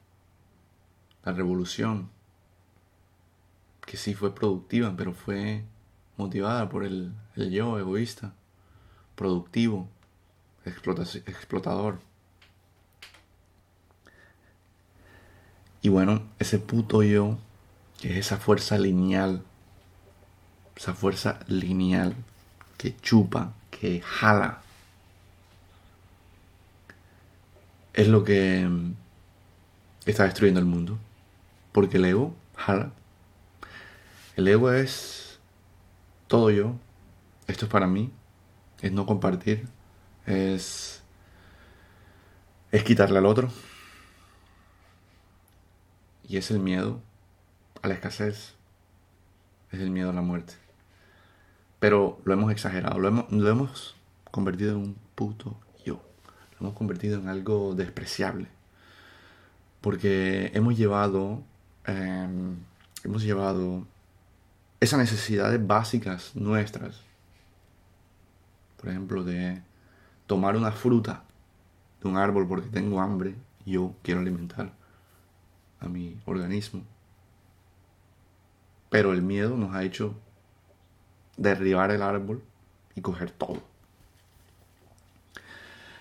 [1.24, 2.10] la revolución,
[3.86, 5.64] que sí fue productiva, pero fue
[6.16, 8.34] motivada por el yo egoísta,
[9.14, 9.88] productivo,
[10.70, 12.00] explotador.
[15.82, 17.38] Y bueno, ese puto yo,
[18.00, 19.42] que es esa fuerza lineal,
[20.76, 22.14] esa fuerza lineal
[22.76, 24.62] que chupa, que jala,
[27.94, 28.94] es lo que mm,
[30.06, 30.98] está destruyendo el mundo.
[31.72, 32.92] Porque el ego jala.
[34.36, 35.38] El ego es
[36.26, 36.74] todo yo.
[37.46, 38.10] Esto es para mí.
[38.80, 39.68] Es no compartir
[40.30, 41.02] es,
[42.72, 43.50] es quitarle al otro.
[46.28, 47.00] Y es el miedo
[47.82, 48.54] a la escasez,
[49.72, 50.54] es el miedo a la muerte.
[51.80, 53.96] Pero lo hemos exagerado, lo hemos, lo hemos
[54.30, 56.00] convertido en un puto yo.
[56.52, 58.48] Lo hemos convertido en algo despreciable.
[59.80, 61.42] Porque hemos llevado,
[61.86, 62.56] em,
[63.02, 63.86] hemos llevado
[64.78, 67.00] esas necesidades básicas nuestras,
[68.78, 69.62] por ejemplo, de
[70.30, 71.24] tomar una fruta
[72.00, 73.34] de un árbol porque tengo hambre
[73.66, 74.70] yo quiero alimentar
[75.80, 76.84] a mi organismo.
[78.90, 80.14] Pero el miedo nos ha hecho
[81.36, 82.44] derribar el árbol
[82.94, 83.60] y coger todo.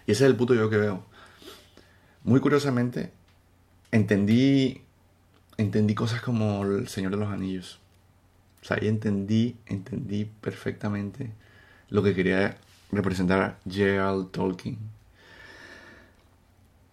[0.06, 1.04] Y ese es el puto yo que veo.
[2.24, 3.12] Muy curiosamente,
[3.92, 4.84] entendí,
[5.58, 7.80] entendí cosas como el Señor de los Anillos.
[8.62, 11.32] O sea, ahí entendí, entendí perfectamente
[11.90, 12.60] lo que quería
[12.92, 14.78] representar a Gerald Tolkien.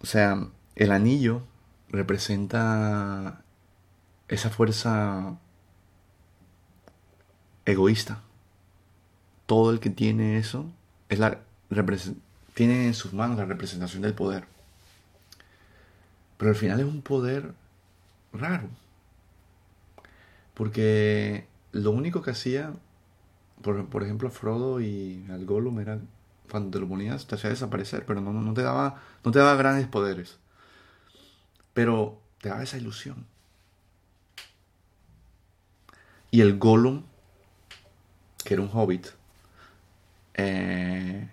[0.01, 1.43] O sea, el anillo
[1.89, 3.43] representa
[4.29, 5.39] esa fuerza
[7.65, 8.23] egoísta.
[9.47, 10.67] Todo el que tiene eso
[11.09, 11.41] es la,
[12.55, 14.47] tiene en sus manos la representación del poder.
[16.37, 17.53] Pero al final es un poder
[18.33, 18.69] raro.
[20.55, 22.73] Porque lo único que hacía,
[23.63, 25.99] por, por ejemplo, Frodo y al Gollum era
[26.51, 29.57] cuando te lo ponías te hacía desaparecer, pero no, no, te daba, no te daba
[29.57, 30.39] grandes poderes.
[31.75, 33.27] Pero te daba esa ilusión.
[36.31, 37.03] Y el Gollum,
[38.45, 39.09] que era un hobbit,
[40.35, 41.29] eh,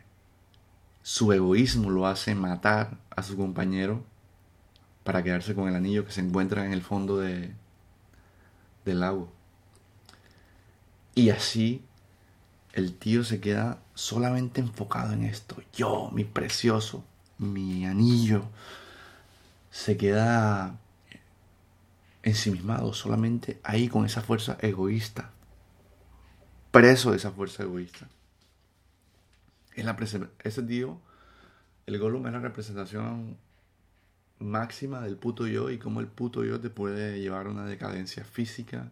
[1.01, 4.03] su egoísmo lo hace matar a su compañero
[5.03, 7.53] para quedarse con el anillo que se encuentra en el fondo de,
[8.85, 9.31] del lago.
[11.15, 11.83] Y así
[12.73, 15.61] el tío se queda solamente enfocado en esto.
[15.73, 17.05] Yo, mi precioso,
[17.37, 18.43] mi anillo,
[19.69, 20.79] se queda
[22.23, 25.31] ensimismado solamente ahí con esa fuerza egoísta.
[26.71, 28.09] Preso de esa fuerza egoísta.
[29.75, 29.95] Es la
[30.43, 30.99] ese tío,
[31.85, 33.37] el Gollum es la representación
[34.39, 38.23] máxima del puto yo y cómo el puto yo te puede llevar a una decadencia
[38.23, 38.91] física,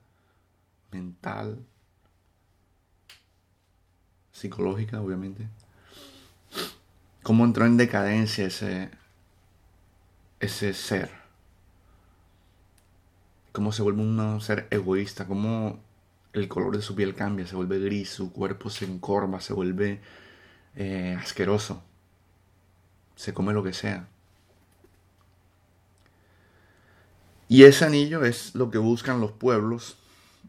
[0.91, 1.65] mental,
[4.31, 5.47] psicológica, obviamente.
[7.23, 8.89] Cómo entró en decadencia ese,
[10.39, 11.11] ese ser.
[13.51, 15.79] Cómo se vuelve un ser egoísta, cómo
[16.33, 20.01] el color de su piel cambia, se vuelve gris, su cuerpo se encorva, se vuelve
[20.75, 21.83] eh, asqueroso.
[23.15, 24.07] Se come lo que sea.
[27.51, 29.97] Y ese anillo es lo que buscan los pueblos,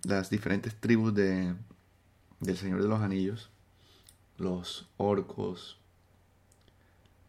[0.05, 1.53] las diferentes tribus de,
[2.39, 3.51] del Señor de los Anillos,
[4.39, 5.79] los orcos,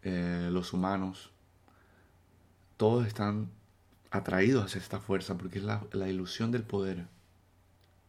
[0.03, 1.31] eh, los humanos,
[2.77, 3.49] todos están
[4.11, 7.07] atraídos hacia esta fuerza porque es la, ilusión del poder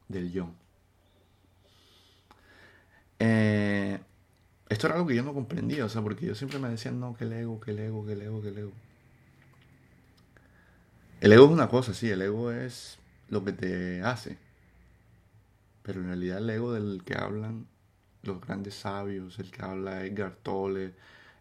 [0.09, 0.51] del yo.
[3.19, 4.01] Eh,
[4.69, 7.15] esto era algo que yo no comprendía, o sea, porque yo siempre me decía, no,
[7.17, 8.73] que el ego, que el ego, que el ego, que el ego.
[11.21, 14.39] El ego es una cosa, sí, el ego es lo que te hace.
[15.83, 17.67] Pero en realidad el ego del que hablan
[18.25, 20.95] los grandes sabios, el que habla Edgar Tolle,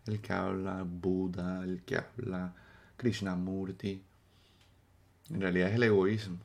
[0.05, 2.53] el que habla Buda, el que habla
[2.97, 4.03] Krishnamurti,
[5.29, 6.37] en realidad es el egoísmo.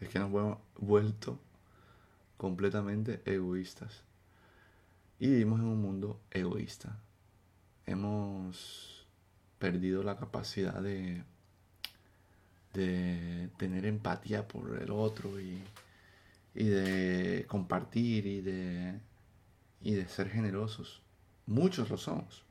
[0.00, 1.38] Es que nos hemos vuelto
[2.36, 4.02] completamente egoístas.
[5.18, 6.98] Y vivimos en un mundo egoísta.
[7.86, 9.06] Hemos
[9.58, 11.24] perdido la capacidad de
[12.72, 15.62] de tener empatía por el otro y,
[16.54, 19.00] de compartir y de,
[19.82, 21.02] y de ser generosos.
[21.46, 22.44] Muchos lo somos,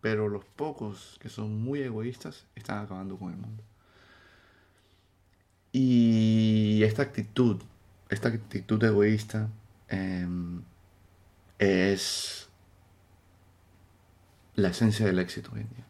[0.00, 3.62] pero los pocos que son muy egoístas están acabando con el mundo.
[5.72, 7.62] Y esta actitud,
[8.10, 9.48] esta actitud egoísta
[9.88, 10.62] em,
[11.58, 12.48] es
[14.54, 15.86] la esencia del éxito hoy en día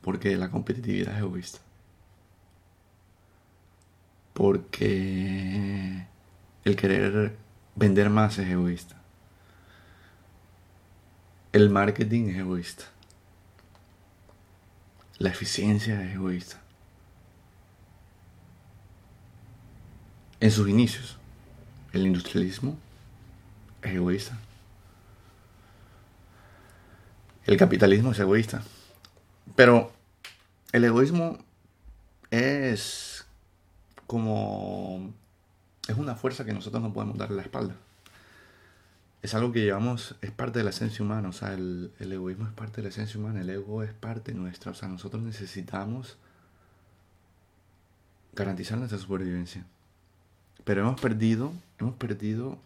[0.00, 1.58] porque la competitividad es egoísta.
[4.32, 6.06] Porque
[6.64, 7.36] el querer
[7.74, 8.96] vender más es egoísta.
[11.52, 12.84] El marketing es egoísta.
[15.18, 16.60] La eficiencia es egoísta.
[20.40, 21.18] En sus inicios,
[21.92, 22.78] el industrialismo
[23.82, 24.38] es egoísta.
[27.44, 28.62] El capitalismo es egoísta.
[29.56, 29.92] Pero
[30.72, 31.38] el egoísmo
[32.30, 33.26] es
[34.06, 35.12] como...
[35.90, 37.74] Es una fuerza que nosotros no podemos darle la espalda.
[39.22, 42.46] Es algo que llevamos, es parte de la esencia humana, o sea, el, el egoísmo
[42.46, 46.16] es parte de la esencia humana, el ego es parte nuestra, o sea, nosotros necesitamos
[48.34, 49.66] garantizar nuestra supervivencia.
[50.62, 52.56] Pero hemos perdido, hemos perdido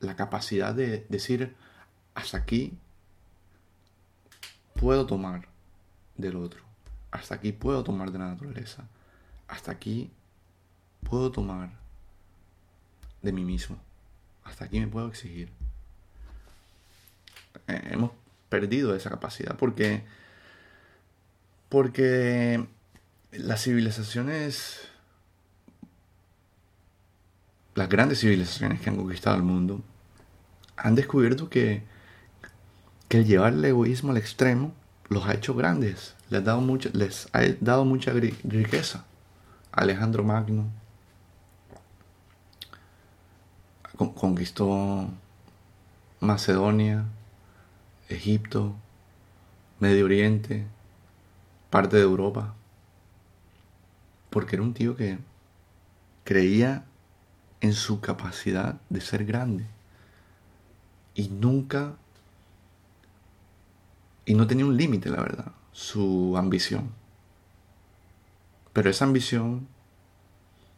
[0.00, 1.56] la capacidad de decir,
[2.14, 2.74] hasta aquí
[4.74, 5.48] puedo tomar
[6.18, 6.60] del otro.
[7.12, 8.84] Hasta aquí puedo tomar de la naturaleza.
[9.48, 10.10] Hasta aquí
[11.02, 11.79] puedo tomar
[13.22, 13.78] de mí mismo.
[14.44, 15.48] Hasta aquí me puedo exigir.
[17.68, 18.12] Eh, hemos
[18.48, 20.02] perdido esa capacidad porque
[21.68, 22.66] porque
[23.32, 24.88] las civilizaciones
[27.74, 29.80] las grandes civilizaciones que han conquistado el mundo
[30.76, 31.84] han descubierto que
[33.10, 34.72] que el llevar el egoísmo al extremo
[35.08, 39.04] los ha hecho grandes, les ha dado mucha, les ha dado mucha riqueza.
[39.72, 40.70] Alejandro Magno
[44.08, 45.08] conquistó
[46.20, 47.04] Macedonia,
[48.08, 48.74] Egipto,
[49.78, 50.66] Medio Oriente,
[51.68, 52.54] parte de Europa.
[54.30, 55.18] Porque era un tío que
[56.24, 56.84] creía
[57.60, 59.66] en su capacidad de ser grande.
[61.14, 61.94] Y nunca...
[64.24, 66.90] Y no tenía un límite, la verdad, su ambición.
[68.72, 69.66] Pero esa ambición,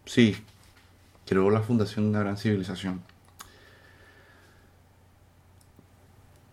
[0.07, 0.37] sí,
[1.27, 3.03] creó la fundación de una gran civilización.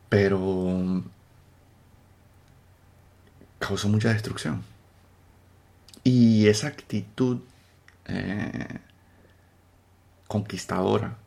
[0.10, 1.04] Pero
[3.60, 4.64] causó mucha destrucción.
[6.04, 7.40] Y esa actitud
[8.06, 8.80] eh,
[10.28, 11.18] conquistadora,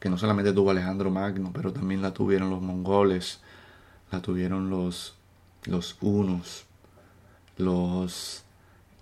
[0.00, 3.40] que no solamente tuvo Alejandro Magno, pero también la tuvieron los mongoles,
[4.10, 5.14] la tuvieron los,
[5.64, 6.64] los hunos,
[7.56, 8.44] los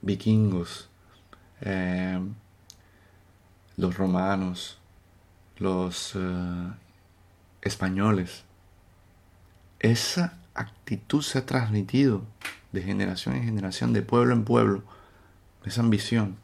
[0.03, 0.89] vikingos,
[1.61, 2.19] eh,
[3.77, 4.79] los romanos,
[5.59, 6.71] los eh,
[7.63, 8.46] españoles.
[9.87, 12.23] Esa actitud se ha transmitido
[12.73, 14.83] de generación en generación, de pueblo en pueblo,
[15.65, 16.35] esa ambición,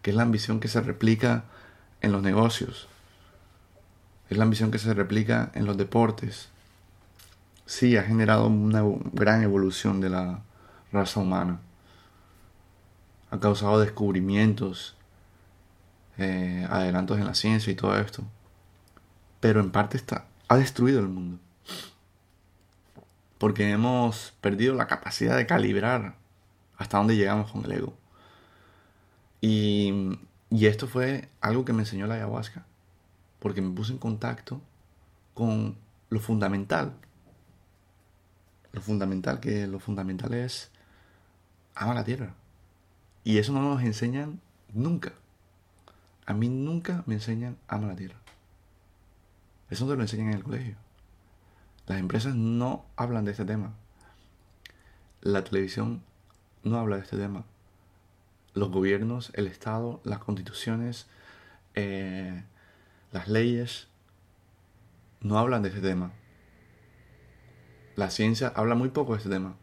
[0.00, 1.44] que es la ambición que se replica
[2.00, 2.88] en los negocios,
[4.30, 6.48] es la ambición que se replica en los deportes.
[7.66, 8.82] Sí, ha generado una
[9.12, 10.40] gran evolución de la
[10.90, 11.60] raza humana.
[13.30, 14.96] Ha causado descubrimientos,
[16.16, 18.24] eh, adelantos en la ciencia y todo esto.
[19.40, 21.38] Pero en parte está, ha destruido el mundo
[23.38, 26.16] porque hemos perdido la capacidad de calibrar
[26.76, 27.94] hasta dónde llegamos con el ego.
[29.40, 30.18] Y,
[30.50, 32.66] esto fue algo que me enseñó la ayahuasca,
[33.38, 34.60] porque me puse en contacto
[35.34, 35.76] con
[36.10, 36.92] lo fundamental.
[38.72, 40.70] Lo fundamental, que lo fundamental es
[41.74, 42.34] ama la tierra.
[43.24, 44.40] Y eso no nos enseñan
[44.72, 45.12] nunca.
[46.26, 48.16] A mí nunca me enseñan ama la tierra.
[49.70, 50.76] Eso no te lo enseñan en el colegio.
[51.88, 53.72] Las empresas no hablan de este tema.
[55.22, 56.02] La televisión
[56.62, 57.44] no habla de este tema.
[58.52, 61.06] Los gobiernos, el Estado, las constituciones,
[61.74, 62.44] eh,
[63.10, 63.88] las leyes
[65.22, 66.12] no hablan de este tema.
[67.96, 69.56] La ciencia habla muy poco de este tema.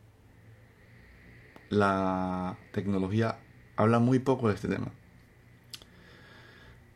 [1.69, 3.38] La tecnología
[3.76, 4.91] habla muy poco de este tema.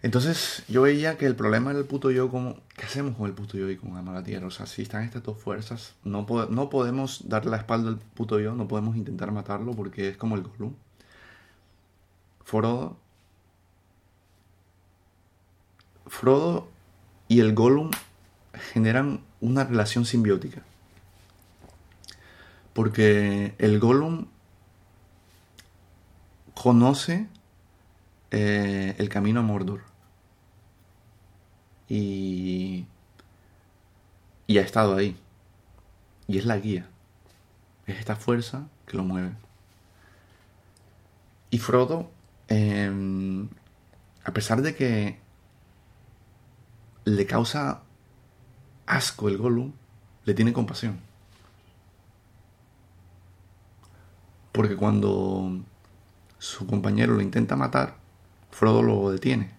[0.02, 3.34] Entonces yo veía que el problema era el puto yo, como, ¿qué hacemos con el
[3.34, 4.47] puto yo y con Amar la Tierra?
[4.47, 8.39] O sea, si están estas dos fuerzas, no, no podemos darle la espalda al puto
[8.39, 10.74] yo, no podemos intentar matarlo porque es como el Gollum.
[12.45, 12.97] Frodo.
[16.08, 16.70] Frodo
[17.28, 17.91] y el Gollum
[18.72, 20.64] generan una relación simbiótica.
[22.74, 24.28] Porque el Gollum
[26.54, 27.28] conoce
[28.32, 29.88] eh, el camino a Mordor
[31.89, 32.85] y,
[34.47, 35.17] y ha estado ahí.
[36.27, 36.87] Y es la guía.
[37.87, 39.31] Es esta fuerza que lo mueve.
[41.49, 42.11] Y Frodo,
[42.47, 43.49] em,
[44.23, 45.19] a pesar de que
[47.05, 47.81] le causa
[48.85, 49.73] asco el Gollum,
[50.25, 50.99] le tiene compasión.
[54.51, 55.59] Porque cuando
[56.37, 57.95] su compañero lo intenta matar,
[58.51, 59.59] Frodo lo detiene.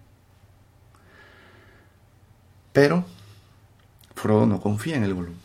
[2.73, 3.05] Pero
[4.15, 5.35] Frodo no confía en el Gollum.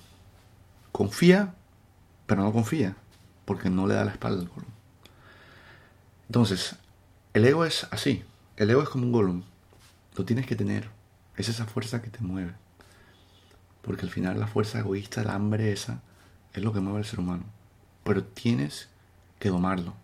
[0.93, 1.55] Confía,
[2.27, 2.97] pero no confía,
[3.45, 4.71] porque no le da la espalda al Gollum.
[6.29, 6.77] Entonces,
[7.35, 8.25] el ego es así.
[8.57, 9.43] El ego es como un Gollum.
[10.17, 10.89] Lo tienes que tener.
[11.37, 12.53] Es esa fuerza que te mueve.
[13.83, 16.01] Porque al final la fuerza egoísta, la hambre esa,
[16.53, 17.45] es lo que mueve al ser humano.
[18.05, 18.89] Pero tienes
[19.39, 19.95] que domarlo.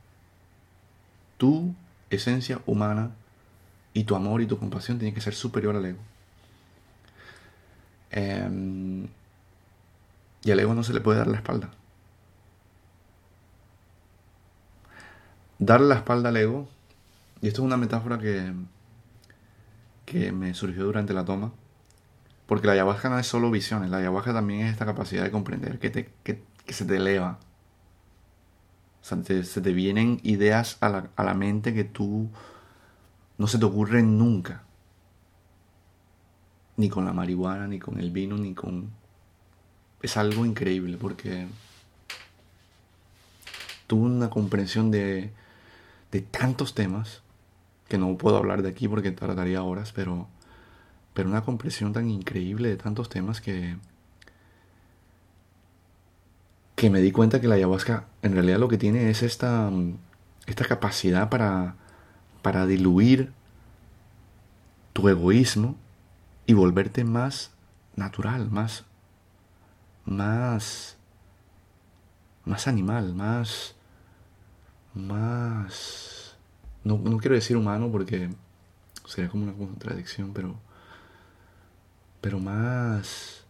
[1.39, 1.75] Tu
[2.11, 3.11] esencia humana
[3.95, 6.12] y tu amor y tu compasión tienen que ser superior al ego.
[8.13, 9.09] Em,
[10.45, 11.71] y al ego no se le puede dar la espalda.
[15.59, 16.69] Dar la espalda al ego,
[17.41, 18.53] y esto es una metáfora que,
[20.05, 21.53] que me surgió durante la toma,
[22.47, 25.79] porque la ayahuasca no es solo visiones, la ayahuasca también es esta capacidad de comprender
[25.79, 26.43] que, te, que,
[26.73, 27.39] se te eleva.
[29.01, 32.31] O sea, se te vienen ideas a la, a la mente que tú
[33.39, 34.65] no se te ocurren nunca
[36.83, 38.91] ni con la marihuana, ni con el vino, ni con...
[40.03, 41.47] Es algo increíble porque
[43.87, 45.31] tuve una comprensión de,
[46.11, 47.23] de tantos temas
[47.89, 50.27] que no puedo hablar de aquí porque tardaría horas, pero,
[51.15, 53.77] pero una comprensión tan increíble de tantos temas que,
[56.75, 59.71] que me di cuenta que la ayahuasca en realidad lo que tiene es esta,
[60.47, 61.77] esta capacidad para,
[62.43, 63.31] para diluir
[64.93, 65.77] tu egoísmo
[66.47, 67.51] y volverte más
[67.97, 68.85] natural, más,
[70.05, 70.97] más,
[72.45, 73.75] más animal, más,
[74.95, 76.37] más...
[76.85, 78.31] No, no quiero decir humano porque
[79.07, 80.57] sería como una contradicción, pero...
[82.21, 83.45] Pero más...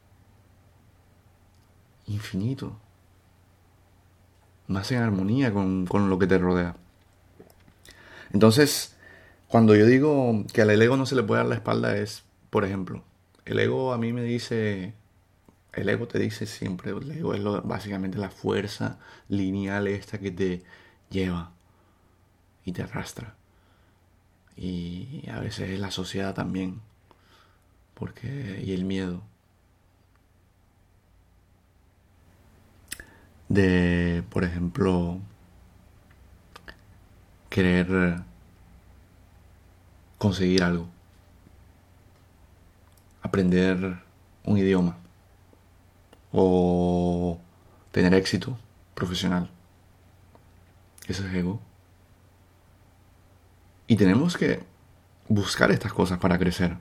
[2.06, 2.76] Infinito.
[4.66, 6.76] Más en armonía con, con lo que te rodea.
[8.32, 8.96] Entonces,
[9.48, 12.66] cuando yo digo que al ego no se le puede dar la espalda es, por
[12.66, 13.02] ejemplo,
[13.46, 14.92] el ego a mí me dice,
[15.72, 18.98] el ego te dice siempre, el ego es lo, básicamente la fuerza
[19.30, 20.62] lineal esta que te
[21.08, 21.52] lleva
[22.66, 23.34] y te arrastra.
[24.54, 26.82] Y a veces es la sociedad también,
[27.94, 29.22] porque y el miedo
[33.48, 35.18] de, por ejemplo,
[37.48, 38.22] querer
[40.18, 40.88] conseguir algo,
[43.22, 44.00] aprender
[44.44, 44.96] un idioma
[46.32, 47.38] o
[47.90, 48.58] tener éxito
[48.94, 49.50] profesional.
[51.06, 51.60] Eso es ego.
[53.86, 54.64] Y tenemos que
[55.28, 56.76] buscar estas cosas para crecer.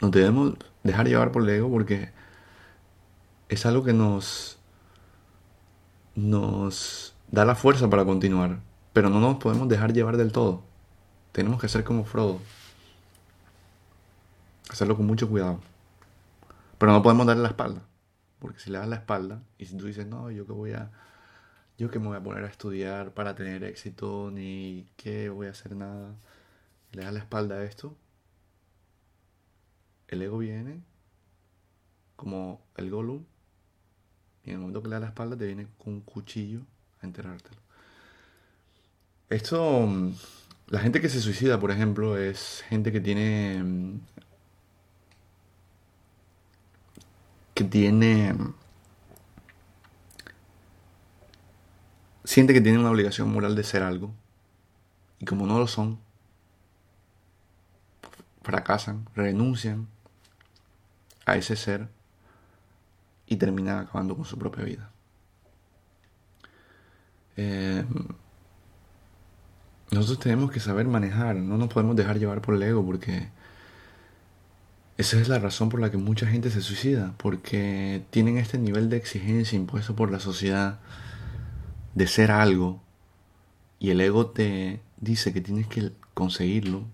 [0.00, 2.10] No debemos dejar llevar por el ego porque
[3.48, 4.58] es algo que nos
[6.14, 8.60] nos da la fuerza para continuar,
[8.92, 10.62] pero no nos podemos dejar llevar del todo.
[11.32, 12.40] Tenemos que ser como Frodo.
[14.70, 15.60] Hacerlo con mucho cuidado.
[16.78, 17.82] Pero no podemos darle la espalda.
[18.38, 20.90] Porque si le das la espalda y si tú dices, no, yo que voy a...
[21.78, 25.50] Yo que me voy a poner a estudiar para tener éxito, ni que voy a
[25.50, 26.14] hacer nada.
[26.92, 27.94] Le das la espalda a esto.
[30.08, 30.82] El ego viene
[32.16, 33.24] como el Gollum.
[34.44, 36.62] Y en el momento que le das la espalda te viene con un cuchillo
[37.02, 37.60] a enterrártelo.
[39.28, 39.86] Esto
[40.68, 43.62] la gente que se suicida, por ejemplo, es gente que tiene.
[43.62, 44.00] Mm,
[47.56, 48.36] que tiene.
[52.22, 54.12] Siente que tiene una obligación moral de ser algo.
[55.18, 55.98] Y como no lo son,
[58.42, 59.88] fracasan, renuncian
[61.24, 61.88] a ese ser
[63.26, 64.90] y terminan acabando con su propia vida.
[67.38, 67.86] Eh,
[69.90, 73.30] nosotros tenemos que saber manejar, no nos podemos dejar llevar por el ego porque
[74.98, 78.88] esa es la razón por la que mucha gente se suicida, porque tienen este nivel
[78.90, 80.80] de exigencia impuesto por la sociedad
[81.94, 82.82] de ser algo
[83.78, 86.84] y el ego te dice que tienes que conseguirlo,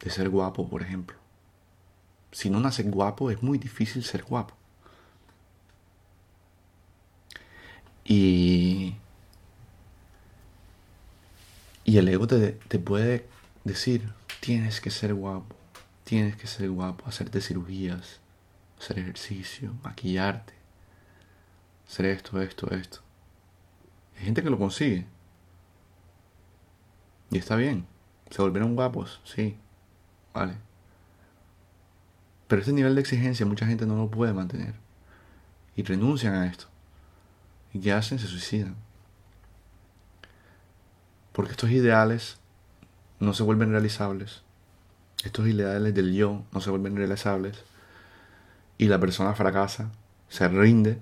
[0.00, 1.16] de ser guapo, por ejemplo.
[2.32, 4.54] Si no naces guapo, es muy difícil ser guapo.
[8.04, 8.94] Y
[11.90, 13.26] y el ego te, puede
[13.64, 15.56] decir, tienes que ser guapo,
[16.10, 18.18] tienes que ser guapo, hacerte cirugías,
[18.80, 20.54] hacer ejercicio, maquillarte,
[21.86, 22.98] hacer esto, esto, esto.
[24.16, 25.06] Hay gente que lo consigue.
[27.30, 27.86] Y está bien.
[28.28, 29.56] Se volvieron guapos, sí.
[30.34, 30.54] Vale.
[32.48, 34.74] Pero este nivel de exigencia mucha gente no lo puede mantener.
[35.76, 36.66] Y renuncian a esto.
[37.72, 38.18] ¿Y qué hacen?
[38.18, 38.74] Se suicidan.
[41.30, 42.40] Porque estos ideales
[43.20, 44.42] no se vuelven realizables.
[45.24, 47.62] Estos ideales del yo no se vuelven realizables.
[48.78, 49.90] Y la persona fracasa,
[50.28, 50.98] se rinde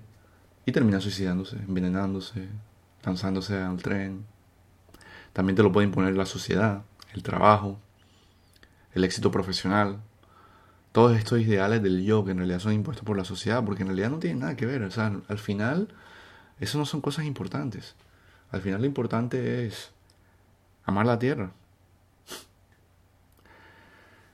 [0.67, 2.49] y termina suicidándose, envenenándose,
[3.05, 4.25] lanzándose al tren.
[5.33, 6.83] También te lo puede imponer la sociedad,
[7.15, 7.79] el trabajo,
[8.93, 10.01] el éxito profesional.
[10.93, 13.89] Todos estos ideales del yo que en realidad son impuestos por la sociedad, porque en
[13.89, 14.83] realidad no tienen nada que ver.
[14.83, 15.89] O sea, al final,
[16.59, 17.95] eso no son cosas importantes.
[18.51, 19.93] Al final lo importante es
[20.85, 21.53] amar la tierra.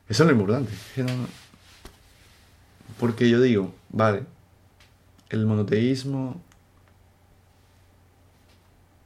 [0.09, 0.73] Eso es lo importante.
[2.99, 4.25] Porque yo digo, vale,
[5.31, 6.41] el monoteísmo.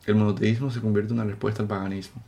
[0.07, 2.23] El monoteísmo se convierte en una respuesta al paganismo.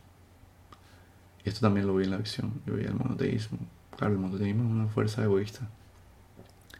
[1.44, 2.60] Y esto también lo vi en la visión.
[2.66, 3.58] Yo vi el monoteísmo.
[3.96, 5.68] Claro, el monoteísmo es una fuerza egoísta.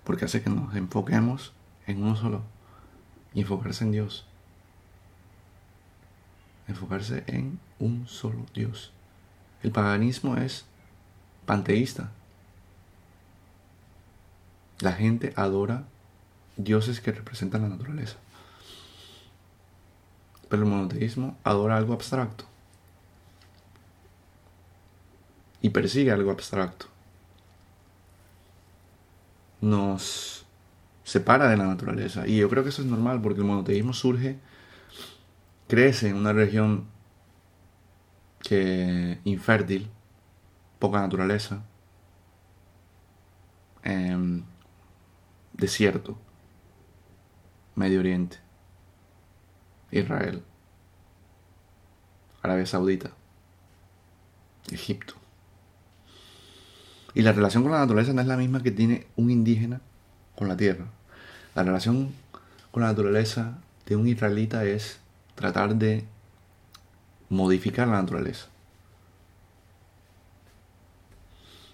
[0.05, 1.53] Porque hace que nos enfoquemos
[1.87, 2.43] en uno solo.
[3.33, 4.27] Y enfocarse en Dios
[6.71, 8.93] enfocarse en un solo Dios.
[9.63, 10.65] El paganismo es
[11.51, 12.13] panteísta.
[14.79, 15.83] La gente adora
[16.57, 18.19] dioses que representan la naturaleza.
[20.49, 22.45] Pero el monoteísmo adora algo abstracto.
[25.61, 26.87] Y persigue algo abstracto.
[29.61, 30.47] Nos
[31.03, 32.29] separa de la naturaleza.
[32.29, 34.39] Y yo creo que eso es normal porque el monoteísmo surge
[35.67, 36.87] crece en una región
[38.41, 39.91] que infértil,
[40.81, 41.63] poca naturaleza,
[43.85, 44.43] em,
[45.53, 46.19] desierto,
[47.77, 48.39] Medio Oriente,
[49.93, 50.43] Israel,
[52.43, 53.11] Arabia Saudita,
[54.73, 55.15] Egipto.
[57.15, 59.81] Y la relación con la naturaleza no es la misma que tiene un indígena
[60.37, 60.87] con la tierra.
[61.55, 62.13] La relación
[62.71, 65.01] con la naturaleza de un israelita es
[65.35, 66.05] tratar de
[67.29, 68.49] modificar la naturaleza.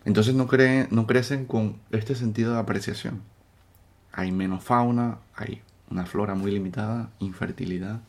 [0.07, 0.49] Entonces no,
[0.91, 3.23] no crecen con este sentido de apreciación.
[4.13, 8.01] Hay menos fauna, hay una flora muy limitada, infertilidad.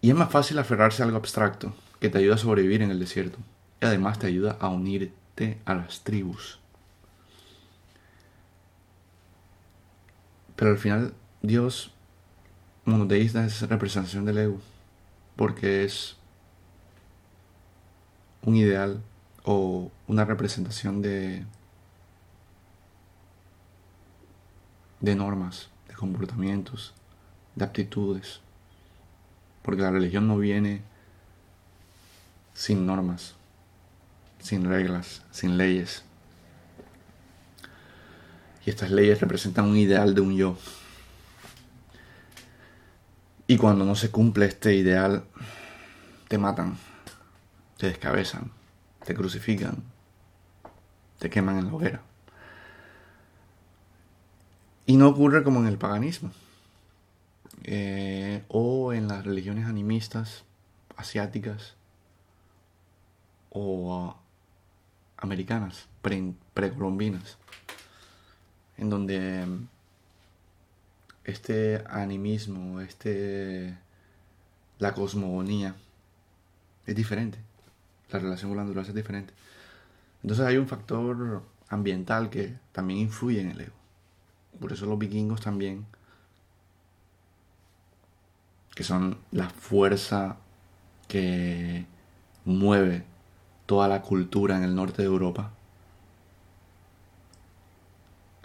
[0.00, 2.98] Y es más fácil aferrarse a algo abstracto que te ayuda a sobrevivir en el
[2.98, 3.38] desierto.
[3.82, 6.60] Y además te ayuda a unirte a las tribus.
[10.56, 11.12] Pero al final
[11.42, 11.92] Dios
[12.86, 14.60] monoteísta es representación del ego.
[15.36, 16.16] Porque es
[18.40, 19.02] un ideal
[19.48, 21.44] o una representación de,
[25.00, 26.92] de normas, de comportamientos,
[27.54, 28.40] de aptitudes.
[29.62, 30.82] Porque la religión no viene
[32.54, 33.36] sin normas,
[34.40, 36.02] sin reglas, sin leyes.
[38.64, 40.58] Y estas leyes representan un ideal de un yo.
[43.46, 45.24] Y cuando no se cumple este ideal,
[46.26, 46.76] te matan,
[47.76, 48.50] te descabezan,
[49.06, 49.84] te crucifican,
[51.20, 52.02] te queman en la hoguera.
[54.84, 56.32] Y no ocurre como en el paganismo
[57.62, 60.44] eh, o en las religiones animistas
[60.96, 61.74] asiáticas
[63.50, 64.16] o
[65.16, 65.86] americanas,
[66.52, 67.38] precolombinas,
[68.76, 69.46] en donde
[71.24, 73.78] este animismo, este
[74.78, 75.76] la cosmogonía
[76.86, 77.45] es diferente.
[78.10, 79.34] La relación con la es diferente.
[80.22, 83.74] Entonces hay un factor ambiental que también influye en el ego.
[84.60, 85.86] Por eso los vikingos también,
[88.74, 90.36] que son la fuerza
[91.08, 91.86] que
[92.44, 93.04] mueve
[93.66, 95.50] toda la cultura en el norte de Europa,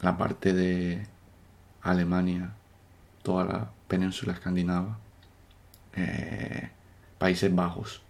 [0.01, 1.05] la parte de
[1.81, 2.53] Alemania,
[3.23, 4.97] toda la península escandinava,
[5.93, 6.69] eh,
[7.19, 8.01] Países Bajos,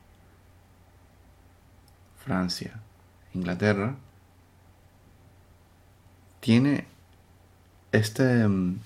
[2.24, 2.80] Francia,
[3.34, 3.96] Inglaterra,
[6.40, 6.86] tiene
[7.92, 8.80] este mm,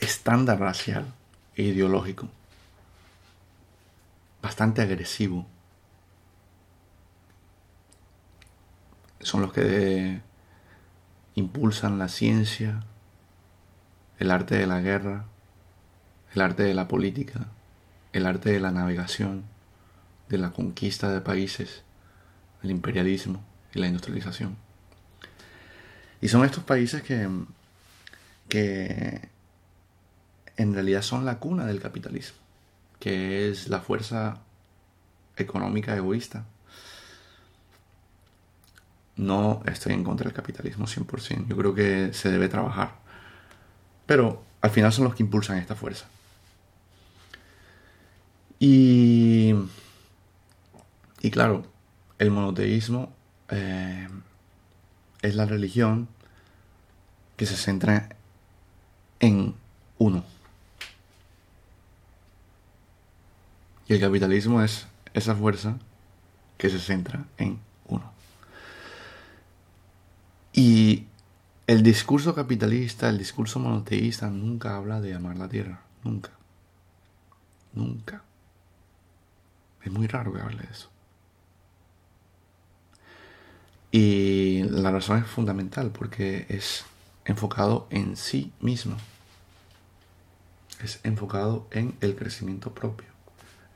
[0.00, 1.06] estándar racial
[1.54, 2.28] e ideológico
[4.42, 5.46] bastante agresivo.
[9.20, 10.20] Son los que
[11.34, 12.80] impulsan la ciencia,
[14.18, 15.26] el arte de la guerra,
[16.34, 17.48] el arte de la política,
[18.12, 19.44] el arte de la navegación,
[20.28, 21.82] de la conquista de países,
[22.62, 23.44] el imperialismo
[23.74, 24.56] y la industrialización.
[26.20, 27.28] Y son estos países que,
[28.48, 29.28] que
[30.56, 32.38] en realidad son la cuna del capitalismo,
[32.98, 34.38] que es la fuerza
[35.36, 36.44] económica egoísta.
[39.16, 42.96] No estoy en contra del capitalismo 100%, yo creo que se debe trabajar.
[44.06, 46.06] Pero al final son los que impulsan esta fuerza.
[48.58, 49.54] Y,
[51.20, 51.64] y claro,
[52.18, 53.12] el monoteísmo
[53.48, 54.08] eh,
[55.22, 56.08] es la religión
[57.36, 58.08] que se centra
[59.20, 59.54] en
[59.98, 60.24] uno.
[63.86, 65.78] Y el capitalismo es esa fuerza
[66.58, 68.12] que se centra en uno.
[70.52, 71.06] Y
[71.66, 75.80] el discurso capitalista, el discurso monoteísta nunca habla de amar la tierra.
[76.02, 76.30] Nunca.
[77.72, 78.22] Nunca.
[79.82, 80.90] Es muy raro que hable de eso.
[83.90, 86.84] Y la razón es fundamental porque es
[87.24, 88.96] enfocado en sí mismo.
[90.82, 93.08] Es enfocado en el crecimiento propio.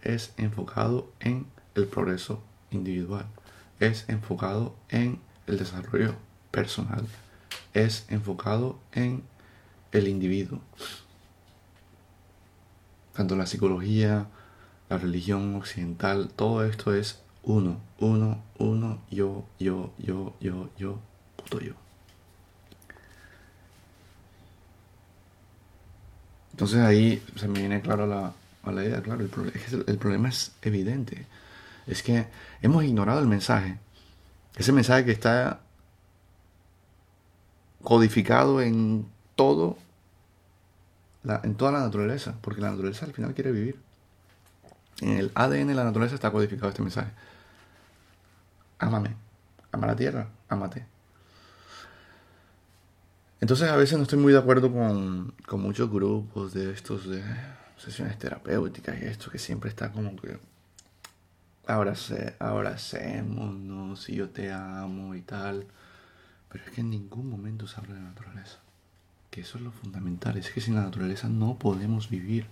[0.03, 3.27] Es enfocado en el progreso individual.
[3.81, 6.15] Es enfocado en el desarrollo
[6.51, 7.07] personal.
[7.73, 9.23] Es enfocado en
[9.93, 10.61] el individuo.
[13.15, 14.27] Tanto la psicología,
[14.89, 20.99] la religión occidental, todo esto es uno, uno, uno, yo, yo, yo, yo, yo,
[21.37, 21.75] puto yo.
[26.53, 28.33] Entonces ahí se me viene claro la,
[28.71, 31.27] la idea, claro, el, el problema es evidente.
[31.87, 32.27] Es que
[32.61, 33.79] hemos ignorado el mensaje.
[34.57, 35.61] Ese mensaje que está
[37.83, 39.79] codificado en todo,
[41.25, 43.81] en toda la naturaleza, porque la naturaleza al final quiere vivir.
[45.01, 47.11] En el ADN de la naturaleza está codificado este mensaje
[48.83, 49.17] ámame.
[49.71, 50.87] Ama la tierra, ámate.
[53.41, 57.23] Entonces a veces no estoy muy de acuerdo con, muchos grupos de estos de
[57.77, 60.39] sesiones terapéuticas y esto que siempre está como que
[61.67, 65.67] abrace, abracémonos y yo te amo y tal.
[66.51, 68.59] Pero es que en ningún momento se habla de la naturaleza.
[69.31, 70.37] Que eso es lo fundamental.
[70.37, 72.47] Es que sin la naturaleza no podemos vivir.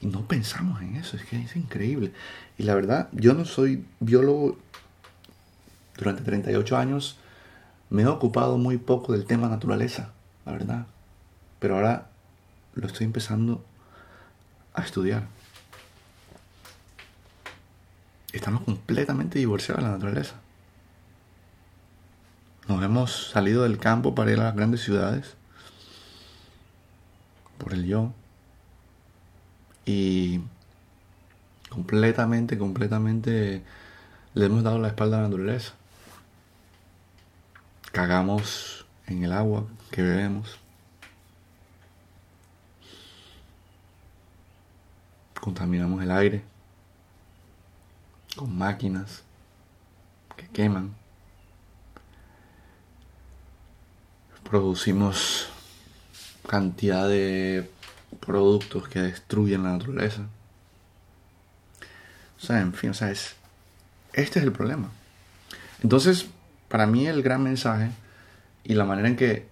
[0.00, 1.16] Y no pensamos en eso.
[1.16, 2.12] Es que es increíble.
[2.58, 4.58] Y la verdad, yo no soy biólogo.
[5.96, 7.18] Durante 38 años
[7.88, 10.12] me he ocupado muy poco del tema naturaleza.
[10.44, 10.86] La verdad.
[11.58, 12.08] Pero ahora
[12.74, 13.64] lo estoy empezando
[14.74, 15.26] a estudiar.
[18.32, 20.34] Estamos completamente divorciados de la naturaleza.
[22.68, 25.36] Nos hemos salido del campo para ir a las grandes ciudades
[27.58, 28.12] por el yo.
[29.86, 30.40] Y
[31.70, 33.62] completamente, completamente
[34.34, 35.72] le hemos dado la espalda a la naturaleza.
[37.92, 40.58] Cagamos en el agua que bebemos.
[45.40, 46.42] Contaminamos el aire
[48.36, 49.22] con máquinas
[50.36, 50.94] que queman.
[54.50, 55.48] Producimos
[56.46, 57.70] cantidad de
[58.16, 60.22] productos que destruyen la naturaleza.
[62.36, 63.34] O sea, en fin, o sea, es,
[64.12, 64.90] este es el problema.
[65.82, 66.26] Entonces,
[66.68, 67.90] para mí el gran mensaje
[68.64, 69.46] y la manera en que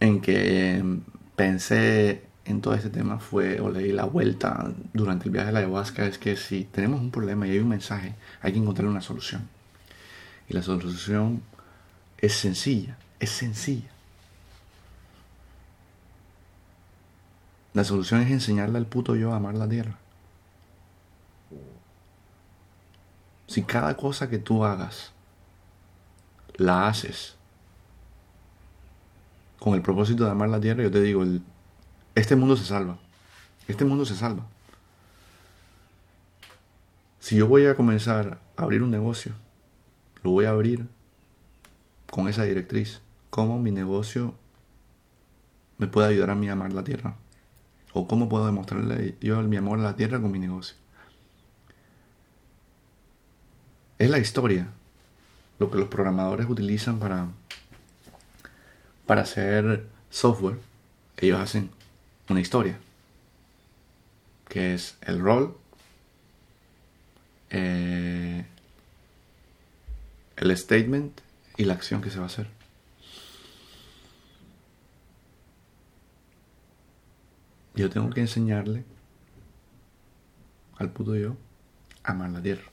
[0.00, 0.82] en que
[1.36, 5.58] pensé en todo este tema fue, o leí la vuelta durante el viaje de la
[5.60, 9.00] ayahuasca, es que si tenemos un problema y hay un mensaje, hay que encontrar una
[9.00, 9.48] solución.
[10.48, 11.42] Y la solución
[12.16, 13.90] es sencilla, es sencilla.
[17.78, 19.96] La solución es enseñarle al puto yo a amar la tierra.
[23.46, 25.12] Si cada cosa que tú hagas
[26.56, 27.36] la haces
[29.60, 31.22] con el propósito de amar la tierra, yo te digo,
[32.16, 32.98] este mundo se salva.
[33.68, 34.44] Este mundo se salva.
[37.20, 39.34] Si yo voy a comenzar a abrir un negocio,
[40.24, 40.88] lo voy a abrir
[42.10, 43.02] con esa directriz.
[43.30, 44.34] ¿Cómo mi negocio
[45.76, 47.14] me puede ayudar a mí a amar la tierra?
[47.92, 50.76] ¿O cómo puedo demostrarle yo mi amor a la tierra con mi negocio?
[53.98, 54.68] Es la historia,
[55.58, 57.28] lo que los programadores utilizan para,
[59.06, 60.58] para hacer software.
[61.16, 61.70] Ellos hacen
[62.28, 62.78] una historia,
[64.48, 65.56] que es el rol,
[67.50, 68.44] eh,
[70.36, 71.20] el statement
[71.56, 72.57] y la acción que se va a hacer.
[77.78, 78.84] Yo tengo que enseñarle
[80.78, 81.36] al puto yo
[82.02, 82.64] a amar la tierra.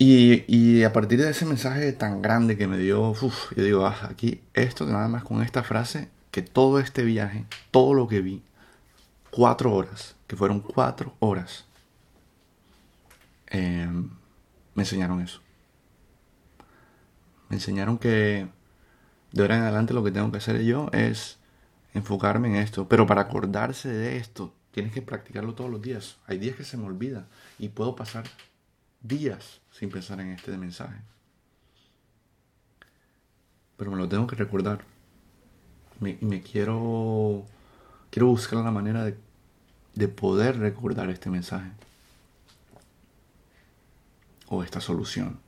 [0.00, 4.42] Y, a partir de ese mensaje tan grande que me dio, yo digo, ah, aquí
[4.54, 8.44] esto nada más con esta frase que todo este viaje, todo lo que vi,
[9.32, 11.64] cuatro horas, que fueron cuatro horas,
[13.48, 14.08] em,
[14.76, 15.40] me enseñaron eso.
[17.48, 18.46] Me enseñaron que
[19.32, 21.37] de ahora en adelante lo que tengo que hacer yo es
[21.94, 22.88] enfocarme en esto.
[22.88, 26.16] Pero para acordarse de esto, tienes que practicarlo todos los días.
[26.26, 27.26] Hay días que se me olvida
[27.58, 28.24] y puedo pasar
[29.02, 30.98] días sin pensar en este mensaje.
[33.76, 34.84] Pero me lo tengo que recordar
[36.00, 37.44] me, me quiero,
[38.10, 39.16] quiero buscar la manera de,
[39.94, 41.70] de poder recordar este mensaje
[44.48, 45.38] o esta solución.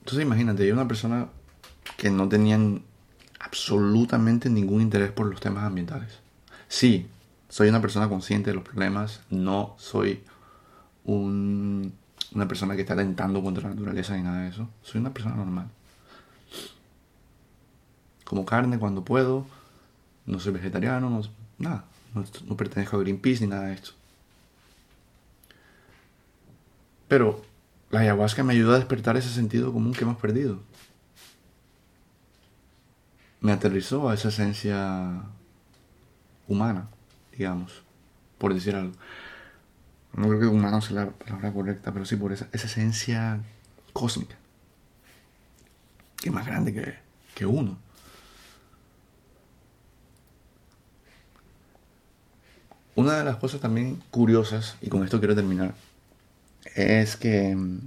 [0.00, 1.28] Entonces imagínate, hay una persona
[1.96, 2.82] que no tenían
[3.38, 6.20] absolutamente ningún interés por los temas ambientales.
[6.68, 7.06] Sí,
[7.48, 10.22] soy una persona consciente de los problemas, no soy
[11.04, 11.92] un,
[12.32, 14.68] una persona que está atentando contra la naturaleza ni nada de eso.
[14.82, 15.68] Soy una persona normal
[18.26, 19.46] como carne cuando puedo,
[20.26, 21.22] no soy vegetariano, no,
[21.58, 21.84] nada,
[22.14, 23.92] no, pertenezco a Greenpeace ni nada de esto.
[27.08, 27.42] Pero
[27.90, 30.58] la ayahuasca me ayudó a despertar ese sentido común que hemos perdido.
[33.46, 35.22] Me aterrizó a esa esencia
[36.48, 36.88] humana,
[37.30, 37.84] digamos,
[38.38, 38.92] por decir algo.
[40.14, 43.38] No creo que humano sea la palabra correcta, pero sí por esa, esencia
[43.92, 44.34] cósmica,
[46.16, 46.96] que es más grande que,
[47.36, 47.78] que uno.
[52.96, 55.72] Una de las cosas también curiosas, y con esto quiero terminar,
[56.74, 57.78] es que mm,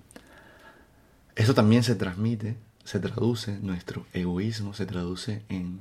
[1.36, 2.55] eso también se transmite,
[2.89, 5.79] se traduce, nuestro egoísmo se traduce en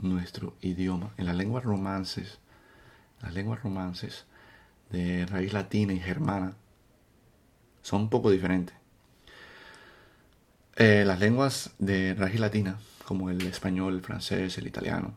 [0.00, 2.40] nuestro idioma, en las lenguas romances,
[3.22, 4.26] las lenguas romances
[4.90, 6.58] de raíz latina y germana
[7.80, 8.76] son un poco diferentes.
[10.76, 15.14] Eh, las lenguas de raíz latina, como el español, el francés, el italiano,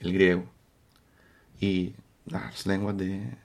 [0.00, 0.46] el griego
[1.60, 1.92] y
[2.24, 3.36] las lenguas de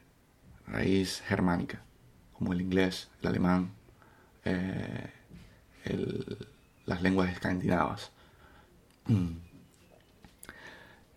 [0.67, 1.83] raíz germánica,
[2.31, 3.73] como el inglés, el alemán,
[4.45, 5.11] eh,
[6.85, 8.11] las lenguas escandinavas.
[9.07, 9.37] Mm.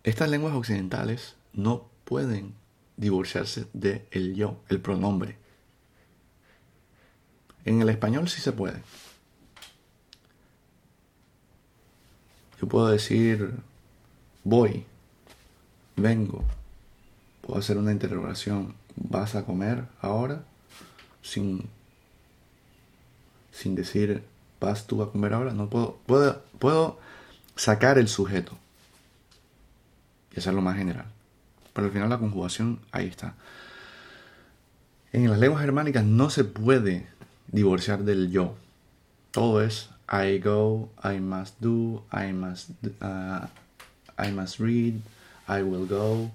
[0.05, 2.55] Estas lenguas occidentales no pueden
[2.97, 5.37] divorciarse de el yo, el pronombre.
[7.65, 8.83] En el español sí se puede.
[12.61, 13.55] Yo puedo decir
[14.45, 14.85] voy,
[15.97, 16.45] vengo,
[17.41, 20.45] puedo hacer una interrogación, ¿vas a comer ahora?
[21.21, 21.69] Sin,
[23.51, 24.23] sin decir,
[24.61, 25.53] ¿vas tú a comer ahora?
[25.53, 26.99] No puedo, puedo, puedo
[27.57, 28.57] sacar el sujeto
[30.35, 31.07] y hacerlo más general.
[31.73, 33.35] Pero al final la conjugación ahí está.
[35.13, 37.07] En las lenguas germánicas no se puede
[37.49, 38.55] divorciar del yo.
[39.31, 42.71] Todo es I go, I must do, I must,
[43.03, 43.47] uh,
[44.19, 45.01] I must read,
[45.49, 46.31] I will go.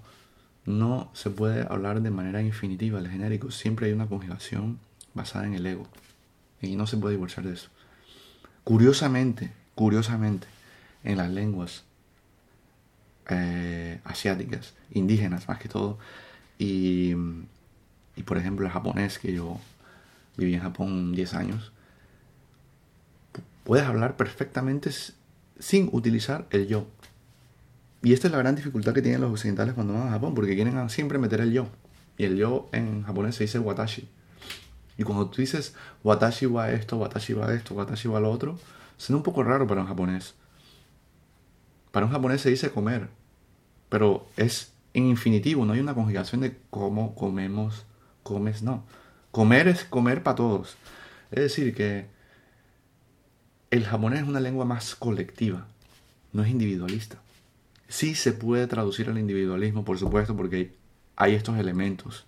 [0.65, 3.49] No se puede hablar de manera infinitiva, el genérico.
[3.49, 4.79] Siempre hay una conjugación
[5.13, 5.87] basada en el ego.
[6.61, 7.69] Y no se puede divorciar de eso.
[8.63, 10.47] Curiosamente, curiosamente,
[11.03, 11.83] en las lenguas
[13.29, 15.97] eh, asiáticas, indígenas más que todo,
[16.59, 17.15] y,
[18.15, 19.59] y por ejemplo el japonés, que yo
[20.37, 21.71] viví en Japón 10 años,
[23.63, 24.91] puedes hablar perfectamente
[25.59, 26.87] sin utilizar el yo.
[28.03, 30.55] Y esta es la gran dificultad que tienen los occidentales cuando van a Japón, porque
[30.55, 31.67] quieren siempre meter el yo.
[32.17, 34.07] Y el yo en japonés se dice watashi.
[34.97, 38.59] Y cuando tú dices watashi wa esto, watashi wa esto, watashi wa lo otro,
[38.97, 40.35] suena un poco raro para un japonés.
[41.91, 43.09] Para un japonés se dice comer,
[43.89, 47.85] pero es en infinitivo, no hay una conjugación de cómo comemos,
[48.23, 48.83] comes, no.
[49.31, 50.75] Comer es comer para todos.
[51.31, 52.07] Es decir, que
[53.69, 55.67] el japonés es una lengua más colectiva,
[56.33, 57.21] no es individualista.
[57.87, 60.75] Sí se puede traducir al individualismo, por supuesto, porque
[61.15, 62.25] hay estos elementos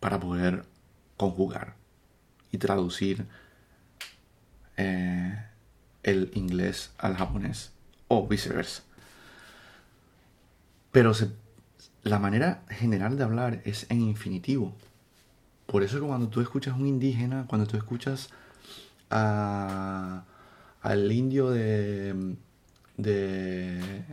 [0.00, 0.64] para poder
[1.18, 1.74] conjugar
[2.50, 3.26] y traducir
[4.78, 5.44] eh,
[6.02, 7.72] el inglés al japonés
[8.08, 8.82] o viceversa.
[10.92, 11.12] Pero
[12.02, 14.74] la manera general de hablar es en infinitivo.
[15.66, 18.30] Por eso que cuando tú escuchas un indígena, cuando tú escuchas
[19.10, 20.24] a,
[20.80, 22.36] al indio de,
[22.96, 24.04] de,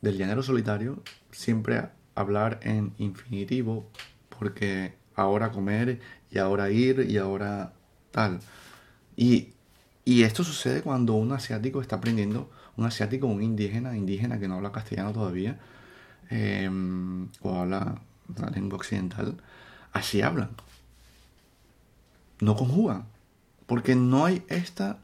[0.00, 3.88] del llanero solitario siempre hablar en infinitivo
[4.36, 6.00] porque ahora comer
[6.30, 7.72] y ahora ir y ahora
[8.10, 8.40] tal.
[9.16, 9.48] Y,
[10.04, 14.54] y esto sucede cuando un asiático está aprendiendo, un asiático, un indígena, indígena que no
[14.54, 15.58] habla castellano todavía,
[16.30, 18.00] em, o habla
[18.36, 19.36] la lengua occidental,
[19.92, 20.50] así hablan.
[22.40, 23.04] No conjugan.
[23.66, 24.98] Porque no hay esta,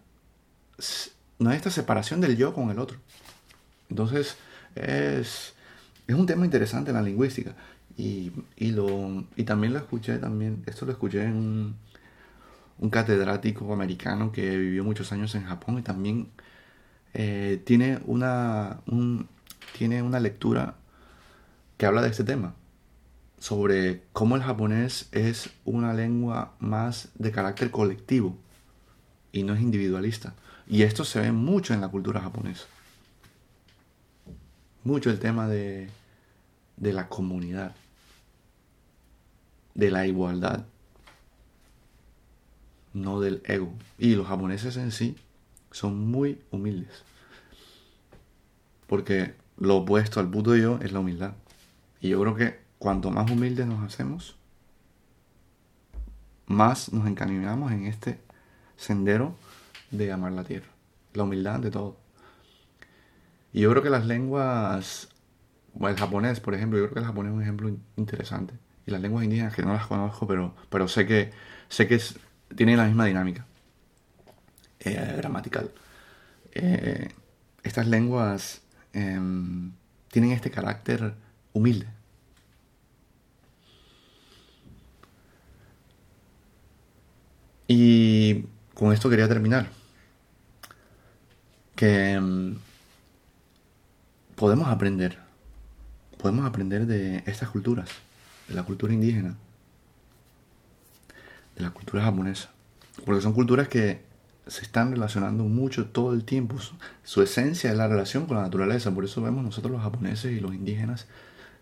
[1.39, 2.97] no hay esta separación del yo con el otro.
[3.91, 4.37] Entonces,
[4.75, 5.55] es,
[6.07, 7.55] es un tema interesante en la lingüística.
[7.97, 8.33] Y,
[8.73, 11.77] lo, y también lo escuché, también, esto lo escuché en
[12.79, 16.29] un, catedrático americano que vivió muchos años en Japón y también
[17.15, 18.81] eh, tiene, una,
[19.79, 20.75] tiene una lectura
[21.77, 22.55] que habla de este tema
[23.39, 28.37] sobre cómo el japonés es una lengua más de carácter colectivo
[29.33, 30.35] y no es individualista.
[30.67, 32.65] Y esto se ve mucho en la cultura japonesa.
[34.83, 35.91] Mucho el tema de,
[36.77, 37.75] de la comunidad,
[39.75, 40.67] de la igualdad,
[42.93, 43.73] no del ego.
[43.99, 45.17] Y los japoneses en sí
[45.71, 47.05] son muy humildes.
[48.87, 51.35] Porque lo opuesto al puto yo es la humildad.
[52.01, 54.37] Y yo creo que cuanto más humildes nos hacemos,
[56.47, 58.21] más nos encaminamos en este
[58.77, 59.35] sendero
[59.91, 60.69] de amar la tierra.
[61.15, 61.97] La humildad de todo.
[63.53, 65.09] Y yo creo que las lenguas,
[65.81, 68.55] el japonés, por ejemplo, yo creo que el japonés es un ejemplo interesante.
[68.87, 71.33] Y las lenguas indígenas, que no las conozco, pero, pero sé que,
[71.69, 72.01] sé que
[72.55, 73.47] tienen la misma dinámica
[74.81, 75.71] eh, gramatical.
[76.53, 77.09] Eh,
[77.63, 78.63] estas lenguas
[78.93, 79.73] em,
[80.09, 81.15] tienen este carácter
[81.53, 81.87] humilde.
[87.67, 89.69] Y con esto quería terminar.
[91.75, 92.57] Que mm,
[94.37, 95.19] podemos aprender.
[96.19, 97.89] Podemos aprender de estas culturas.
[98.49, 99.37] De la cultura indígena.
[101.57, 102.51] De la cultura japonesa.
[103.05, 104.03] Porque son culturas que
[104.47, 106.57] se están relacionando mucho todo el tiempo.
[107.03, 108.91] Su esencia es la relación con la naturaleza.
[108.93, 111.07] Por eso vemos nosotros los japoneses y los indígenas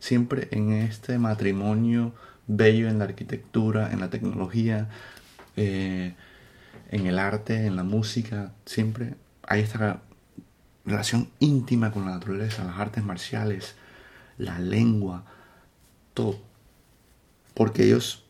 [0.02, 2.12] siempre en este matrimonio
[2.48, 4.88] bello en la arquitectura, en la tecnología,
[5.56, 6.16] eh,
[6.90, 9.14] en el arte, en la música, siempre
[9.46, 10.02] hay esta
[10.84, 13.76] relación íntima con la naturaleza, las artes marciales,
[14.38, 15.24] la lengua,
[16.14, 16.40] todo.
[17.54, 18.24] Porque ellos,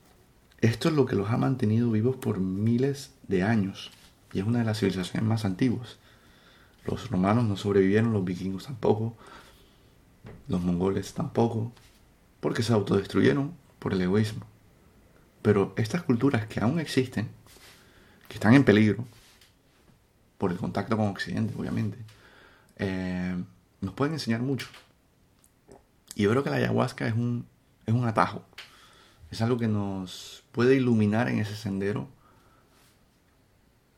[0.60, 3.90] esto es lo que los ha mantenido vivos por miles de años
[4.32, 5.98] y es una de las civilizaciones más antiguas.
[6.84, 9.16] Los romanos no sobrevivieron, los vikingos tampoco,
[10.48, 11.72] los mongoles tampoco,
[12.40, 14.46] porque se autodestruyeron por el egoísmo.
[15.42, 17.28] Pero estas culturas que aún existen,
[18.28, 19.04] que están en peligro,
[20.38, 21.98] por el contacto con Occidente, obviamente,
[22.76, 23.36] eh,
[23.80, 24.66] nos pueden enseñar mucho.
[26.14, 27.46] Y yo creo que la ayahuasca es un,
[27.86, 28.44] es un atajo.
[29.32, 32.08] Es algo que nos puede iluminar en ese sendero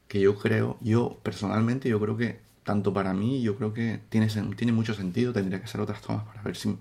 [0.08, 4.28] que yo creo, yo personalmente, yo creo que tanto para mí, yo creo que tiene,
[4.56, 5.32] tiene mucho sentido.
[5.32, 6.78] Tendría que hacer otras tomas para ver si,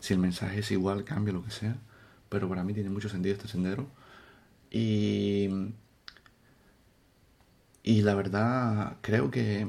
[0.00, 1.76] si el mensaje es igual, cambia, lo que sea.
[2.30, 3.86] Pero para mí tiene mucho sentido este sendero.
[4.70, 5.50] Y,
[7.82, 9.68] y la verdad, creo que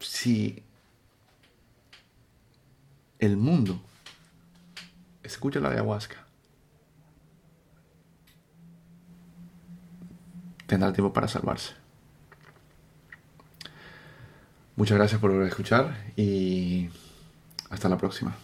[0.00, 0.62] si
[3.18, 3.80] el mundo
[5.22, 6.27] escucha la ayahuasca,
[10.68, 11.72] tendrá tiempo para salvarse.
[14.76, 16.88] Muchas gracias por escuchar y
[17.70, 18.36] hasta la próxima.